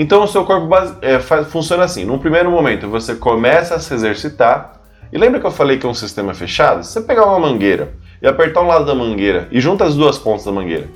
Então 0.00 0.22
o 0.22 0.28
seu 0.28 0.44
corpo 0.44 0.72
é, 1.02 1.18
faz, 1.18 1.48
funciona 1.48 1.82
assim. 1.82 2.04
Num 2.04 2.20
primeiro 2.20 2.48
momento 2.52 2.88
você 2.88 3.16
começa 3.16 3.74
a 3.74 3.80
se 3.80 3.92
exercitar. 3.92 4.74
E 5.12 5.18
lembra 5.18 5.40
que 5.40 5.46
eu 5.46 5.50
falei 5.50 5.76
que 5.76 5.84
é 5.84 5.88
um 5.88 5.94
sistema 5.94 6.32
fechado? 6.32 6.84
Se 6.84 6.92
você 6.92 7.00
pegar 7.00 7.26
uma 7.26 7.40
mangueira 7.40 7.94
e 8.22 8.28
apertar 8.28 8.62
um 8.62 8.68
lado 8.68 8.84
da 8.84 8.94
mangueira 8.94 9.48
e 9.50 9.60
junta 9.60 9.84
as 9.84 9.96
duas 9.96 10.16
pontas 10.16 10.44
da 10.44 10.52
mangueira, 10.52 10.86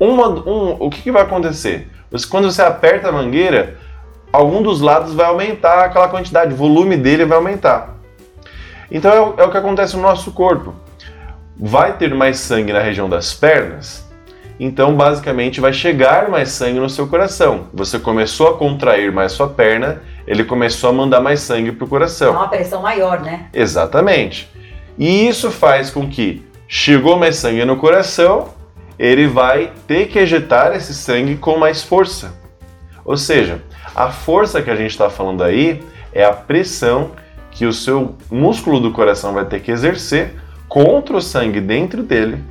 uma, 0.00 0.28
um, 0.28 0.76
o 0.80 0.88
que, 0.88 1.02
que 1.02 1.12
vai 1.12 1.22
acontecer? 1.22 1.90
Você, 2.10 2.26
quando 2.26 2.50
você 2.50 2.62
aperta 2.62 3.10
a 3.10 3.12
mangueira, 3.12 3.76
algum 4.32 4.62
dos 4.62 4.80
lados 4.80 5.12
vai 5.12 5.26
aumentar 5.26 5.84
aquela 5.84 6.08
quantidade, 6.08 6.54
o 6.54 6.56
volume 6.56 6.96
dele 6.96 7.26
vai 7.26 7.36
aumentar. 7.36 7.96
Então 8.90 9.12
é, 9.12 9.42
é 9.42 9.44
o 9.44 9.50
que 9.50 9.58
acontece 9.58 9.94
no 9.94 10.00
nosso 10.02 10.32
corpo. 10.32 10.74
Vai 11.54 11.98
ter 11.98 12.14
mais 12.14 12.38
sangue 12.38 12.72
na 12.72 12.80
região 12.80 13.10
das 13.10 13.34
pernas, 13.34 14.07
então, 14.58 14.96
basicamente, 14.96 15.60
vai 15.60 15.72
chegar 15.72 16.28
mais 16.28 16.48
sangue 16.50 16.80
no 16.80 16.90
seu 16.90 17.06
coração. 17.06 17.66
Você 17.72 17.98
começou 17.98 18.48
a 18.48 18.58
contrair 18.58 19.12
mais 19.12 19.32
sua 19.32 19.48
perna, 19.48 20.02
ele 20.26 20.42
começou 20.42 20.90
a 20.90 20.92
mandar 20.92 21.20
mais 21.20 21.40
sangue 21.40 21.70
para 21.70 21.84
o 21.84 21.88
coração. 21.88 22.34
É 22.34 22.36
uma 22.36 22.48
pressão 22.48 22.82
maior, 22.82 23.20
né? 23.20 23.46
Exatamente. 23.54 24.50
E 24.98 25.28
isso 25.28 25.50
faz 25.52 25.90
com 25.90 26.08
que 26.08 26.44
chegou 26.66 27.16
mais 27.16 27.36
sangue 27.36 27.64
no 27.64 27.76
coração, 27.76 28.48
ele 28.98 29.28
vai 29.28 29.72
ter 29.86 30.08
que 30.08 30.18
ejetar 30.18 30.74
esse 30.74 30.92
sangue 30.92 31.36
com 31.36 31.56
mais 31.56 31.84
força. 31.84 32.34
Ou 33.04 33.16
seja, 33.16 33.62
a 33.94 34.10
força 34.10 34.60
que 34.60 34.70
a 34.70 34.76
gente 34.76 34.90
está 34.90 35.08
falando 35.08 35.44
aí 35.44 35.80
é 36.12 36.24
a 36.24 36.32
pressão 36.32 37.12
que 37.52 37.64
o 37.64 37.72
seu 37.72 38.16
músculo 38.28 38.80
do 38.80 38.90
coração 38.90 39.32
vai 39.32 39.44
ter 39.44 39.60
que 39.60 39.70
exercer 39.70 40.34
contra 40.68 41.16
o 41.16 41.22
sangue 41.22 41.60
dentro 41.60 42.02
dele 42.02 42.42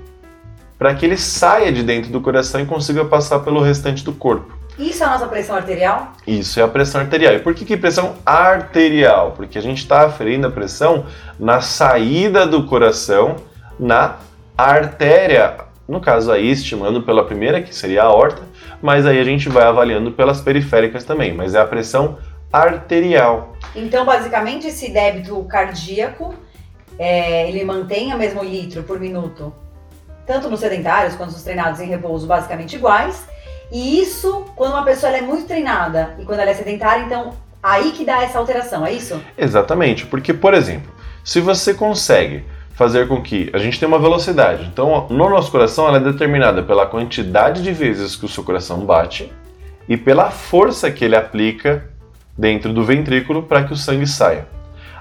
para 0.78 0.94
que 0.94 1.06
ele 1.06 1.18
saia 1.18 1.72
de 1.72 1.84
dentro 1.84 2.12
do 2.12 2.22
coração 2.22 2.62
e 2.62 2.66
consiga 2.66 3.04
passar 3.06 3.40
pelo 3.40 3.62
restante 3.62 4.04
do 4.04 4.14
corpo. 4.14 4.56
Isso 4.78 5.04
é 5.04 5.08
a 5.08 5.10
nossa 5.10 5.28
pressão 5.28 5.56
arterial? 5.56 6.14
Isso 6.26 6.60
é 6.60 6.64
a 6.64 6.68
pressão 6.68 7.02
arterial. 7.02 7.34
E 7.34 7.40
por 7.40 7.56
que, 7.56 7.66
que 7.66 7.76
pressão 7.76 8.16
arterial? 8.24 9.32
Porque 9.36 9.58
a 9.58 9.62
gente 9.62 9.80
está 9.80 10.06
aferindo 10.06 10.46
a 10.46 10.52
pressão 10.52 11.06
na 11.40 11.62
saída 11.62 12.46
do 12.46 12.68
coração, 12.68 13.38
na 13.80 14.18
artéria. 14.56 15.66
No 15.88 16.00
caso 16.00 16.32
aí, 16.32 16.52
estimando 16.52 17.02
pela 17.02 17.26
primeira, 17.26 17.62
que 17.62 17.74
seria 17.74 18.04
a 18.04 18.06
aorta, 18.06 18.44
mas 18.80 19.06
aí 19.08 19.20
a 19.20 19.24
gente 19.24 19.50
vai 19.50 19.64
avaliando 19.64 20.12
pelas 20.12 20.42
periféricas 20.42 21.04
também. 21.04 21.34
Mas 21.34 21.56
é 21.56 21.60
a 21.60 21.66
pressão 21.66 22.20
arterial. 22.54 23.56
Então, 23.76 24.06
basicamente, 24.06 24.68
esse 24.68 24.92
débito 24.92 25.42
cardíaco, 25.46 26.36
é, 27.00 27.50
ele 27.50 27.64
mantém 27.64 28.14
o 28.14 28.18
mesmo 28.18 28.44
litro 28.44 28.84
por 28.84 29.00
minuto, 29.00 29.52
tanto 30.28 30.50
nos 30.50 30.60
sedentários 30.60 31.16
quanto 31.16 31.32
nos 31.32 31.42
treinados 31.42 31.80
em 31.80 31.88
repouso, 31.88 32.28
basicamente 32.28 32.76
iguais. 32.76 33.26
E 33.72 34.02
isso, 34.02 34.46
quando 34.56 34.74
uma 34.74 34.84
pessoa 34.84 35.16
é 35.16 35.22
muito 35.22 35.48
treinada 35.48 36.16
e 36.20 36.26
quando 36.26 36.42
ela 36.42 36.52
é 36.52 36.54
sedentária, 36.54 37.04
então 37.04 37.34
aí 37.64 37.92
que 37.94 38.06
dá 38.06 38.22
essa 38.22 38.38
alteração, 38.38 38.86
é 38.86 38.92
isso? 38.92 39.20
Exatamente, 39.38 40.06
porque, 40.06 40.34
por 40.34 40.54
exemplo, 40.54 40.92
se 41.24 41.40
você 41.40 41.74
consegue 41.74 42.46
fazer 42.74 43.08
com 43.08 43.22
que 43.22 43.50
a 43.54 43.58
gente 43.58 43.80
tenha 43.80 43.88
uma 43.88 43.98
velocidade, 43.98 44.70
então 44.72 45.08
no 45.10 45.30
nosso 45.30 45.50
coração 45.50 45.88
ela 45.88 45.98
é 45.98 46.02
determinada 46.02 46.62
pela 46.62 46.86
quantidade 46.86 47.64
de 47.64 47.72
vezes 47.72 48.16
que 48.16 48.26
o 48.26 48.30
seu 48.30 48.44
coração 48.44 48.86
bate 48.86 49.34
e 49.90 49.98
pela 49.98 50.30
força 50.30 50.92
que 50.92 51.04
ele 51.04 51.16
aplica 51.16 51.90
dentro 52.38 52.72
do 52.72 52.84
ventrículo 52.84 53.44
para 53.44 53.64
que 53.64 53.74
o 53.74 53.76
sangue 53.76 54.06
saia. 54.06 54.48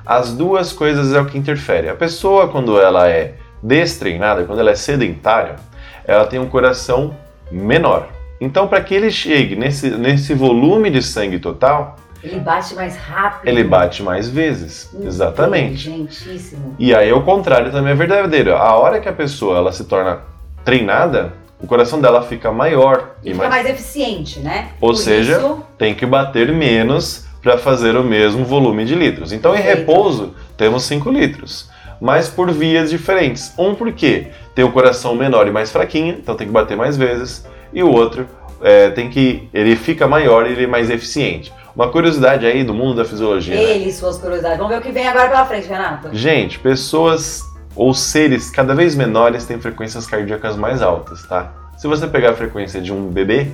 As 0.06 0.32
duas 0.32 0.72
coisas 0.72 1.12
é 1.12 1.20
o 1.20 1.26
que 1.26 1.36
interfere. 1.36 1.88
A 1.88 1.94
pessoa, 1.94 2.48
quando 2.48 2.80
ela 2.80 3.08
é 3.08 3.34
destreinada, 3.62 4.44
quando 4.44 4.60
ela 4.60 4.70
é 4.70 4.74
sedentária, 4.74 5.56
ela 6.04 6.26
tem 6.26 6.38
um 6.38 6.48
coração 6.48 7.16
menor. 7.50 8.08
Então, 8.40 8.68
para 8.68 8.80
que 8.80 8.94
ele 8.94 9.10
chegue 9.10 9.56
nesse, 9.56 9.90
nesse 9.90 10.34
volume 10.34 10.90
de 10.90 11.02
sangue 11.02 11.38
total, 11.38 11.96
ele 12.22 12.40
bate 12.40 12.74
mais 12.74 12.96
rápido. 12.96 13.48
Ele 13.48 13.62
bate 13.62 14.02
mais 14.02 14.28
vezes. 14.28 14.90
Exatamente. 15.00 15.88
Inteligentíssimo. 15.88 16.74
E 16.78 16.94
aí, 16.94 17.12
o 17.12 17.22
contrário 17.22 17.70
também 17.70 17.92
é 17.92 17.94
verdadeiro. 17.94 18.54
A 18.56 18.74
hora 18.76 19.00
que 19.00 19.08
a 19.08 19.12
pessoa 19.12 19.58
ela 19.58 19.72
se 19.72 19.84
torna 19.84 20.20
treinada, 20.64 21.34
o 21.60 21.66
coração 21.66 22.00
dela 22.00 22.22
fica 22.22 22.50
maior. 22.50 23.16
E, 23.22 23.30
e 23.30 23.32
fica 23.32 23.48
mais... 23.48 23.64
mais... 23.64 23.74
eficiente, 23.74 24.40
né? 24.40 24.70
Ou 24.80 24.90
Por 24.90 24.96
seja, 24.96 25.38
isso... 25.38 25.64
tem 25.78 25.94
que 25.94 26.04
bater 26.04 26.52
menos 26.52 27.24
para 27.42 27.56
fazer 27.56 27.96
o 27.96 28.02
mesmo 28.02 28.44
volume 28.44 28.84
de 28.84 28.94
litros. 28.94 29.32
Então, 29.32 29.54
em 29.54 29.60
repouso, 29.60 30.34
temos 30.56 30.82
5 30.82 31.08
litros. 31.10 31.70
Mas 32.00 32.28
por 32.28 32.50
vias 32.50 32.90
diferentes. 32.90 33.52
Um 33.58 33.74
porque 33.74 34.28
tem 34.54 34.64
o 34.64 34.72
coração 34.72 35.14
menor 35.14 35.46
e 35.46 35.50
mais 35.50 35.70
fraquinho, 35.70 36.16
então 36.18 36.36
tem 36.36 36.46
que 36.46 36.52
bater 36.52 36.76
mais 36.76 36.96
vezes. 36.96 37.46
E 37.72 37.82
o 37.82 37.90
outro 37.90 38.26
é, 38.62 38.90
tem 38.90 39.08
que. 39.08 39.48
ele 39.52 39.76
fica 39.76 40.06
maior 40.06 40.46
e 40.46 40.52
ele 40.52 40.64
é 40.64 40.66
mais 40.66 40.90
eficiente. 40.90 41.52
Uma 41.74 41.90
curiosidade 41.90 42.46
aí 42.46 42.64
do 42.64 42.72
mundo 42.72 42.96
da 42.96 43.04
fisiologia. 43.04 43.54
Né? 43.54 43.62
Ele, 43.62 43.86
né? 43.86 43.92
suas 43.92 44.16
curiosidades. 44.18 44.56
Vamos 44.58 44.72
ver 44.72 44.80
o 44.80 44.82
que 44.82 44.90
vem 44.90 45.06
agora 45.06 45.28
pela 45.28 45.44
frente, 45.44 45.68
Renato. 45.68 46.08
Gente, 46.12 46.58
pessoas 46.58 47.42
ou 47.74 47.92
seres 47.92 48.50
cada 48.50 48.74
vez 48.74 48.94
menores 48.94 49.44
têm 49.44 49.60
frequências 49.60 50.06
cardíacas 50.06 50.56
mais 50.56 50.80
altas, 50.80 51.22
tá? 51.26 51.52
Se 51.76 51.86
você 51.86 52.06
pegar 52.06 52.30
a 52.30 52.34
frequência 52.34 52.80
de 52.80 52.90
um 52.90 53.08
bebê, 53.08 53.48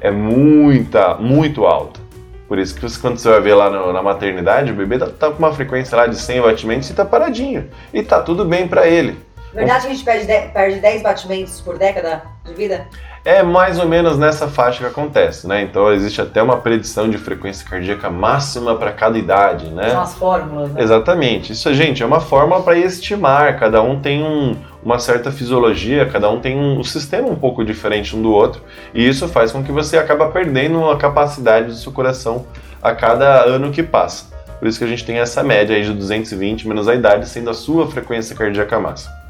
é 0.00 0.10
muita, 0.10 1.14
muito 1.16 1.66
alta. 1.66 2.00
Por 2.48 2.58
isso 2.58 2.74
que 2.74 2.82
você, 2.82 3.00
quando 3.00 3.18
você 3.18 3.28
vai 3.28 3.40
ver 3.40 3.54
lá 3.54 3.68
no, 3.70 3.92
na 3.92 4.02
maternidade, 4.02 4.70
o 4.70 4.74
bebê 4.74 4.98
tá, 4.98 5.06
tá, 5.06 5.30
com 5.30 5.38
uma 5.38 5.52
frequência 5.52 5.96
lá 5.96 6.06
de 6.06 6.16
100 6.16 6.42
batimentos 6.42 6.90
e 6.90 6.94
tá 6.94 7.04
paradinho. 7.04 7.68
E 7.92 8.02
tá 8.02 8.22
tudo 8.22 8.44
bem 8.44 8.68
para 8.68 8.86
ele. 8.86 9.18
Verdade 9.52 9.86
que 9.86 9.86
a 9.86 9.94
gente 9.94 10.04
perde, 10.04 10.52
perde 10.52 10.80
10 10.80 11.02
batimentos 11.02 11.60
por 11.60 11.78
década 11.78 12.22
de 12.44 12.52
vida? 12.52 12.86
É 13.24 13.42
mais 13.42 13.78
ou 13.80 13.88
menos 13.88 14.16
nessa 14.16 14.46
faixa 14.46 14.78
que 14.78 14.86
acontece, 14.86 15.48
né? 15.48 15.62
Então 15.62 15.92
existe 15.92 16.20
até 16.20 16.40
uma 16.40 16.58
predição 16.58 17.10
de 17.10 17.18
frequência 17.18 17.68
cardíaca 17.68 18.08
máxima 18.08 18.76
para 18.76 18.92
cada 18.92 19.18
idade, 19.18 19.68
né? 19.70 19.90
São 19.90 20.02
as 20.02 20.14
fórmulas, 20.14 20.70
né? 20.70 20.80
Exatamente. 20.80 21.52
Isso, 21.52 21.74
gente, 21.74 22.02
é 22.04 22.06
uma 22.06 22.20
fórmula 22.20 22.62
para 22.62 22.78
estimar. 22.78 23.58
Cada 23.58 23.82
um 23.82 23.98
tem 23.98 24.22
um, 24.22 24.56
uma 24.86 25.00
certa 25.00 25.32
fisiologia, 25.32 26.06
cada 26.06 26.30
um 26.30 26.38
tem 26.38 26.56
um, 26.56 26.80
sistema 26.84 27.26
um 27.26 27.34
pouco 27.34 27.64
diferente 27.64 28.14
um 28.14 28.22
do 28.22 28.30
outro. 28.30 28.62
E 28.94 29.04
isso 29.04 29.26
faz 29.26 29.50
com 29.50 29.60
que 29.60 29.72
você 29.72 29.98
acaba 29.98 30.28
perdendo 30.28 30.88
a 30.88 30.96
capacidade 30.96 31.66
do 31.66 31.74
seu 31.74 31.90
coração 31.90 32.46
a 32.80 32.94
cada 32.94 33.42
ano 33.46 33.72
que 33.72 33.82
passa. 33.82 34.26
Por 34.60 34.68
isso 34.68 34.78
que 34.78 34.84
a 34.84 34.86
gente 34.86 35.04
tem 35.04 35.18
essa 35.18 35.42
média 35.42 35.74
aí 35.74 35.82
de 35.82 35.92
220 35.92 36.68
menos 36.68 36.86
a 36.86 36.94
idade 36.94 37.28
sendo 37.28 37.50
a 37.50 37.54
sua 37.54 37.90
frequência 37.90 38.36
cardíaca 38.36 38.78
máxima. 38.78 39.25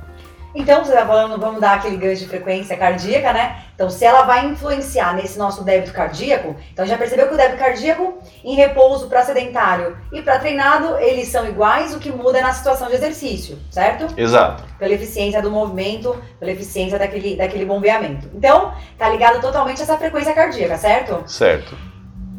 Então, 0.58 0.82
você 0.82 0.92
está 0.92 1.04
falando, 1.04 1.38
vamos 1.38 1.60
dar 1.60 1.74
aquele 1.74 1.98
gancho 1.98 2.22
de 2.22 2.28
frequência 2.28 2.78
cardíaca, 2.78 3.30
né? 3.30 3.62
Então, 3.74 3.90
se 3.90 4.06
ela 4.06 4.22
vai 4.22 4.46
influenciar 4.46 5.14
nesse 5.14 5.38
nosso 5.38 5.62
débito 5.62 5.92
cardíaco, 5.92 6.56
então 6.72 6.86
já 6.86 6.96
percebeu 6.96 7.28
que 7.28 7.34
o 7.34 7.36
débito 7.36 7.58
cardíaco 7.58 8.14
em 8.42 8.54
repouso 8.54 9.06
para 9.06 9.22
sedentário 9.22 9.98
e 10.10 10.22
para 10.22 10.38
treinado, 10.38 10.96
eles 10.96 11.28
são 11.28 11.46
iguais, 11.46 11.94
o 11.94 11.98
que 11.98 12.10
muda 12.10 12.38
é 12.38 12.40
na 12.40 12.54
situação 12.54 12.88
de 12.88 12.94
exercício, 12.94 13.58
certo? 13.70 14.06
Exato. 14.18 14.64
Pela 14.78 14.94
eficiência 14.94 15.42
do 15.42 15.50
movimento, 15.50 16.16
pela 16.40 16.50
eficiência 16.50 16.98
daquele, 16.98 17.36
daquele 17.36 17.66
bombeamento. 17.66 18.30
Então, 18.34 18.72
tá 18.96 19.10
ligado 19.10 19.42
totalmente 19.42 19.80
a 19.80 19.82
essa 19.82 19.98
frequência 19.98 20.32
cardíaca, 20.32 20.78
certo? 20.78 21.22
Certo. 21.30 21.76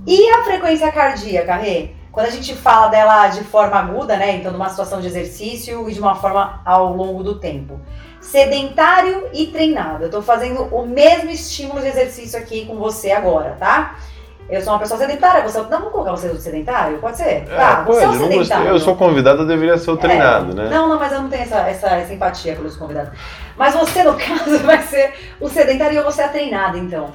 E 0.07 0.27
a 0.31 0.43
frequência 0.43 0.91
cardíaca, 0.91 1.55
Rê? 1.55 1.91
Quando 2.11 2.25
a 2.25 2.31
gente 2.31 2.55
fala 2.55 2.87
dela 2.87 3.27
de 3.27 3.43
forma 3.43 3.75
aguda, 3.77 4.17
né? 4.17 4.37
Então, 4.37 4.51
numa 4.51 4.69
situação 4.69 4.99
de 4.99 5.05
exercício 5.05 5.87
e 5.87 5.93
de 5.93 5.99
uma 5.99 6.15
forma 6.15 6.63
ao 6.65 6.95
longo 6.95 7.21
do 7.21 7.39
tempo 7.39 7.79
sedentário 8.27 9.29
e 9.33 9.47
treinado. 9.47 10.03
Eu 10.03 10.11
tô 10.11 10.21
fazendo 10.21 10.63
o 10.63 10.85
mesmo 10.85 11.29
estímulo 11.29 11.79
de 11.79 11.87
exercício 11.87 12.37
aqui 12.37 12.65
com 12.65 12.75
você 12.75 13.11
agora, 13.11 13.55
tá? 13.57 13.95
Eu 14.49 14.61
sou 14.61 14.73
uma 14.73 14.79
pessoa 14.79 14.97
sedentária, 14.99 15.41
você. 15.41 15.57
Não, 15.59 15.67
vamos 15.67 15.91
colocar 15.91 16.11
você 16.11 16.33
sedentário? 16.37 16.99
Pode 16.99 17.17
ser? 17.17 17.23
É, 17.23 17.55
tá, 17.55 17.83
pode, 17.85 17.97
você 17.97 18.05
é 18.05 18.09
um 18.09 18.17
sedentário. 18.17 18.67
Eu 18.67 18.79
sou 18.79 18.95
convidado, 18.95 19.41
eu 19.41 19.47
deveria 19.47 19.77
ser 19.77 19.91
o 19.91 19.97
treinado, 19.97 20.51
é, 20.51 20.55
né? 20.55 20.69
Não, 20.69 20.87
não, 20.87 20.99
mas 20.99 21.11
eu 21.11 21.21
não 21.21 21.29
tenho 21.29 21.43
essa, 21.43 21.57
essa, 21.67 21.87
essa 21.87 22.13
empatia 22.13 22.55
pelos 22.55 22.77
convidados. 22.77 23.11
Mas 23.57 23.73
você, 23.73 24.03
no 24.03 24.15
caso, 24.19 24.59
vai 24.59 24.81
ser 24.83 25.13
o 25.39 25.49
sedentário 25.49 25.93
e 25.93 25.97
eu 25.97 26.03
vou 26.03 26.11
ser 26.11 26.23
a 26.23 26.29
treinada, 26.29 26.77
então 26.77 27.11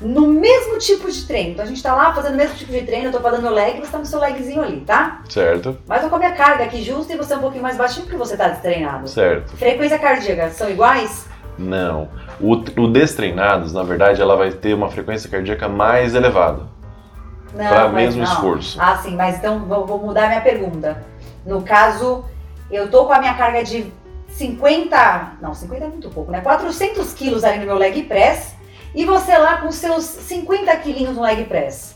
no 0.00 0.26
mesmo 0.26 0.78
tipo 0.78 1.10
de 1.10 1.24
treino. 1.24 1.52
Então 1.52 1.64
a 1.64 1.68
gente 1.68 1.82
tá 1.82 1.94
lá 1.94 2.12
fazendo 2.12 2.34
o 2.34 2.36
mesmo 2.36 2.56
tipo 2.56 2.70
de 2.70 2.82
treino, 2.82 3.06
eu 3.06 3.12
tô 3.12 3.20
fazendo 3.20 3.42
meu 3.42 3.52
leg, 3.52 3.80
você 3.80 3.90
tá 3.90 3.98
no 3.98 4.06
seu 4.06 4.20
legzinho 4.20 4.62
ali, 4.62 4.80
tá? 4.80 5.22
Certo. 5.28 5.78
Mas 5.86 6.02
eu 6.02 6.10
com 6.10 6.16
a 6.16 6.18
minha 6.18 6.32
carga 6.32 6.64
aqui 6.64 6.82
justa 6.82 7.14
e 7.14 7.16
você 7.16 7.32
é 7.32 7.36
um 7.36 7.40
pouquinho 7.40 7.62
mais 7.62 7.76
baixinho 7.76 8.04
porque 8.04 8.18
você 8.18 8.36
tá 8.36 8.48
destreinado. 8.48 9.08
Certo. 9.08 9.56
Frequência 9.56 9.98
cardíaca, 9.98 10.50
são 10.50 10.68
iguais? 10.70 11.26
Não. 11.58 12.08
O, 12.38 12.52
o 12.52 12.88
destreinados, 12.88 13.72
na 13.72 13.82
verdade, 13.82 14.20
ela 14.20 14.36
vai 14.36 14.50
ter 14.50 14.74
uma 14.74 14.90
frequência 14.90 15.30
cardíaca 15.30 15.68
mais 15.68 16.14
elevada. 16.14 16.64
Para 17.54 17.88
mesmo 17.88 18.22
não. 18.22 18.30
esforço. 18.30 18.78
Ah, 18.78 18.98
sim, 18.98 19.16
mas 19.16 19.36
então 19.36 19.60
vou, 19.60 19.86
vou 19.86 19.98
mudar 19.98 20.24
a 20.24 20.28
minha 20.28 20.40
pergunta. 20.42 21.02
No 21.46 21.62
caso, 21.62 22.24
eu 22.70 22.90
tô 22.90 23.06
com 23.06 23.14
a 23.14 23.18
minha 23.18 23.32
carga 23.32 23.64
de 23.64 23.90
50, 24.28 25.38
não, 25.40 25.54
50 25.54 25.84
é 25.84 25.88
muito 25.88 26.10
pouco, 26.10 26.30
né? 26.30 26.42
400 26.42 27.14
quilos 27.14 27.44
ali 27.44 27.58
no 27.58 27.64
meu 27.64 27.78
leg 27.78 28.02
press 28.02 28.55
e 28.96 29.04
você 29.04 29.36
lá 29.36 29.58
com 29.58 29.70
seus 29.70 30.04
50 30.04 30.74
quilinhos 30.78 31.14
no 31.14 31.22
leg 31.22 31.44
press. 31.44 31.94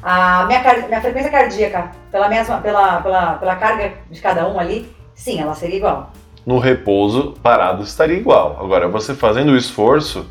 A 0.00 0.44
minha, 0.46 0.62
minha 0.86 1.00
frequência 1.00 1.32
cardíaca, 1.32 1.90
pela, 2.12 2.28
mesma, 2.28 2.58
pela, 2.58 3.00
pela, 3.00 3.32
pela 3.34 3.56
carga 3.56 3.94
de 4.08 4.20
cada 4.20 4.48
um 4.48 4.58
ali, 4.58 4.88
sim, 5.16 5.40
ela 5.40 5.56
seria 5.56 5.76
igual. 5.76 6.12
No 6.46 6.60
repouso, 6.60 7.34
parado, 7.42 7.82
estaria 7.82 8.16
igual. 8.16 8.56
Agora, 8.60 8.86
você 8.86 9.14
fazendo 9.14 9.50
o 9.50 9.56
esforço, 9.56 10.24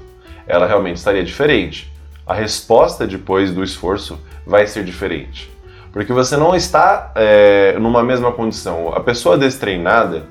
ela 0.48 0.66
realmente 0.66 0.96
estaria 0.96 1.26
diferente. 1.26 1.92
A 2.26 2.34
resposta 2.34 3.06
depois 3.06 3.52
do 3.52 3.62
esforço 3.62 4.18
vai 4.46 4.66
ser 4.66 4.86
diferente. 4.86 5.52
Porque 5.92 6.14
você 6.14 6.38
não 6.38 6.56
está 6.56 7.12
é, 7.16 7.78
numa 7.80 8.02
mesma 8.02 8.32
condição. 8.32 8.94
A 8.96 9.02
pessoa 9.02 9.38
destreinada, 9.38 10.24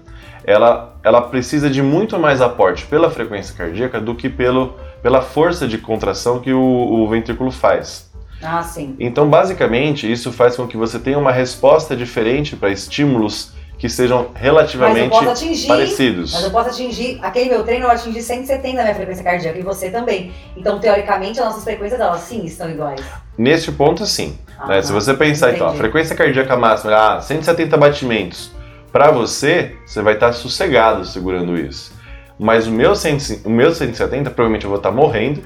ela, 0.42 0.96
ela 1.04 1.20
precisa 1.20 1.68
de 1.68 1.82
muito 1.82 2.18
mais 2.18 2.40
aporte 2.40 2.86
pela 2.86 3.10
frequência 3.10 3.54
cardíaca 3.54 4.00
do 4.00 4.14
que 4.14 4.30
pelo 4.30 4.74
pela 5.02 5.22
força 5.22 5.66
de 5.66 5.78
contração 5.78 6.40
que 6.40 6.52
o, 6.52 6.60
o 6.60 7.08
ventrículo 7.08 7.50
faz. 7.50 8.10
Ah, 8.42 8.62
sim. 8.62 8.94
Então, 8.98 9.28
basicamente, 9.28 10.10
isso 10.10 10.32
faz 10.32 10.56
com 10.56 10.66
que 10.66 10.76
você 10.76 10.98
tenha 10.98 11.18
uma 11.18 11.32
resposta 11.32 11.96
diferente 11.96 12.56
para 12.56 12.70
estímulos 12.70 13.54
que 13.78 13.88
sejam 13.88 14.28
relativamente 14.34 15.14
mas 15.14 15.28
atingir, 15.28 15.68
parecidos. 15.68 16.32
Mas 16.32 16.44
eu 16.44 16.50
posso 16.50 16.70
atingir, 16.70 17.18
aquele 17.22 17.50
meu 17.50 17.62
treino 17.62 17.84
eu 17.84 17.90
atingi 17.90 18.22
170 18.22 18.74
na 18.74 18.82
minha 18.82 18.94
frequência 18.94 19.22
cardíaca 19.22 19.58
e 19.58 19.62
você 19.62 19.90
também. 19.90 20.32
Então, 20.56 20.78
teoricamente, 20.78 21.38
as 21.40 21.46
nossas 21.46 21.64
frequências, 21.64 22.00
elas 22.00 22.20
sim 22.22 22.44
estão 22.44 22.70
iguais. 22.70 23.00
Neste 23.36 23.70
ponto, 23.70 24.06
sim. 24.06 24.38
Ah, 24.58 24.68
né? 24.68 24.82
Se 24.82 24.92
você 24.92 25.12
pensar, 25.12 25.48
entendi. 25.48 25.62
então, 25.62 25.74
a 25.74 25.76
frequência 25.76 26.16
cardíaca 26.16 26.56
máxima, 26.56 26.94
ah, 26.94 27.20
170 27.20 27.76
batimentos, 27.76 28.50
para 28.90 29.10
você, 29.10 29.76
você 29.84 30.00
vai 30.00 30.14
estar 30.14 30.32
sossegado 30.32 31.04
segurando 31.04 31.58
isso. 31.58 31.92
Mas 32.38 32.66
o 32.66 32.70
meu, 32.70 32.94
100, 32.94 33.42
o 33.44 33.50
meu 33.50 33.72
170, 33.72 34.30
provavelmente 34.30 34.64
eu 34.64 34.70
vou 34.70 34.78
estar 34.78 34.90
morrendo. 34.90 35.42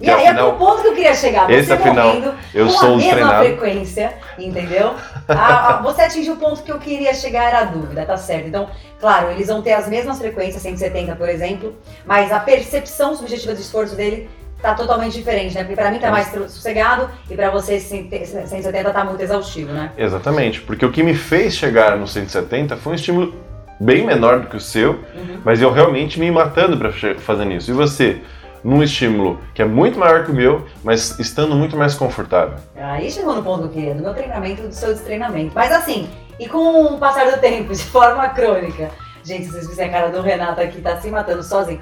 E 0.00 0.08
aí 0.08 0.26
afinal, 0.28 0.48
é 0.48 0.50
pro 0.50 0.66
ponto 0.66 0.82
que 0.82 0.88
eu 0.88 0.94
queria 0.94 1.14
chegar. 1.14 1.46
Você 1.46 1.54
esse, 1.54 1.72
afinal, 1.72 2.08
morrendo 2.08 2.34
eu 2.54 2.66
com 2.66 2.72
sou 2.72 2.94
a 2.94 2.96
mesma 2.96 3.12
treinado. 3.12 3.44
frequência, 3.44 4.14
entendeu? 4.38 4.94
a, 5.28 5.74
a, 5.74 5.82
você 5.82 6.02
atingiu 6.02 6.34
o 6.34 6.36
ponto 6.38 6.62
que 6.62 6.72
eu 6.72 6.78
queria 6.78 7.12
chegar, 7.12 7.48
era 7.48 7.58
a 7.58 7.64
dúvida, 7.64 8.06
tá 8.06 8.16
certo. 8.16 8.48
Então, 8.48 8.70
claro, 8.98 9.30
eles 9.30 9.48
vão 9.48 9.60
ter 9.60 9.72
as 9.72 9.88
mesmas 9.88 10.18
frequências, 10.18 10.62
170, 10.62 11.16
por 11.16 11.28
exemplo, 11.28 11.76
mas 12.06 12.32
a 12.32 12.40
percepção 12.40 13.14
subjetiva 13.14 13.52
do 13.52 13.60
esforço 13.60 13.94
dele 13.94 14.30
tá 14.62 14.74
totalmente 14.74 15.14
diferente, 15.14 15.54
né? 15.54 15.64
Porque 15.64 15.76
para 15.76 15.90
mim 15.90 15.98
tá 15.98 16.10
mais 16.10 16.28
sossegado 16.28 17.10
e 17.28 17.34
para 17.34 17.50
você 17.50 17.78
170 17.78 18.90
tá 18.90 19.04
muito 19.04 19.22
exaustivo, 19.22 19.72
né? 19.72 19.92
Exatamente, 19.98 20.62
porque 20.62 20.84
o 20.84 20.90
que 20.90 21.02
me 21.02 21.14
fez 21.14 21.54
chegar 21.54 21.96
no 21.96 22.06
170 22.06 22.76
foi 22.76 22.92
um 22.92 22.96
estímulo 22.96 23.34
bem 23.80 24.04
menor 24.04 24.40
do 24.40 24.48
que 24.48 24.56
o 24.56 24.60
seu, 24.60 24.92
uhum. 24.92 25.40
mas 25.42 25.62
eu 25.62 25.72
realmente 25.72 26.20
me 26.20 26.30
matando 26.30 26.76
para 26.76 26.92
fazer 27.18 27.50
isso. 27.50 27.70
E 27.70 27.74
você, 27.74 28.20
num 28.62 28.82
estímulo 28.82 29.38
que 29.54 29.62
é 29.62 29.64
muito 29.64 29.98
maior 29.98 30.24
que 30.24 30.30
o 30.30 30.34
meu, 30.34 30.66
mas 30.84 31.18
estando 31.18 31.56
muito 31.56 31.76
mais 31.76 31.94
confortável. 31.94 32.58
Aí 32.76 33.10
chegou 33.10 33.34
no 33.34 33.42
ponto 33.42 33.62
do 33.62 33.68
quê? 33.70 33.94
Do 33.94 34.02
meu 34.02 34.12
treinamento, 34.12 34.62
do 34.62 34.74
seu 34.74 34.92
destreinamento. 34.92 35.52
Mas 35.54 35.72
assim, 35.72 36.08
e 36.38 36.46
com 36.46 36.84
o 36.84 36.98
passar 36.98 37.30
do 37.30 37.40
tempo, 37.40 37.72
de 37.74 37.84
forma 37.84 38.28
crônica. 38.28 38.90
Gente, 39.24 39.44
se 39.44 39.52
vocês 39.52 39.68
fizerem 39.68 39.90
a 39.90 39.92
cara 39.92 40.10
do 40.10 40.20
Renato 40.20 40.60
aqui, 40.60 40.80
tá 40.80 41.00
se 41.00 41.10
matando 41.10 41.42
sozinho. 41.42 41.80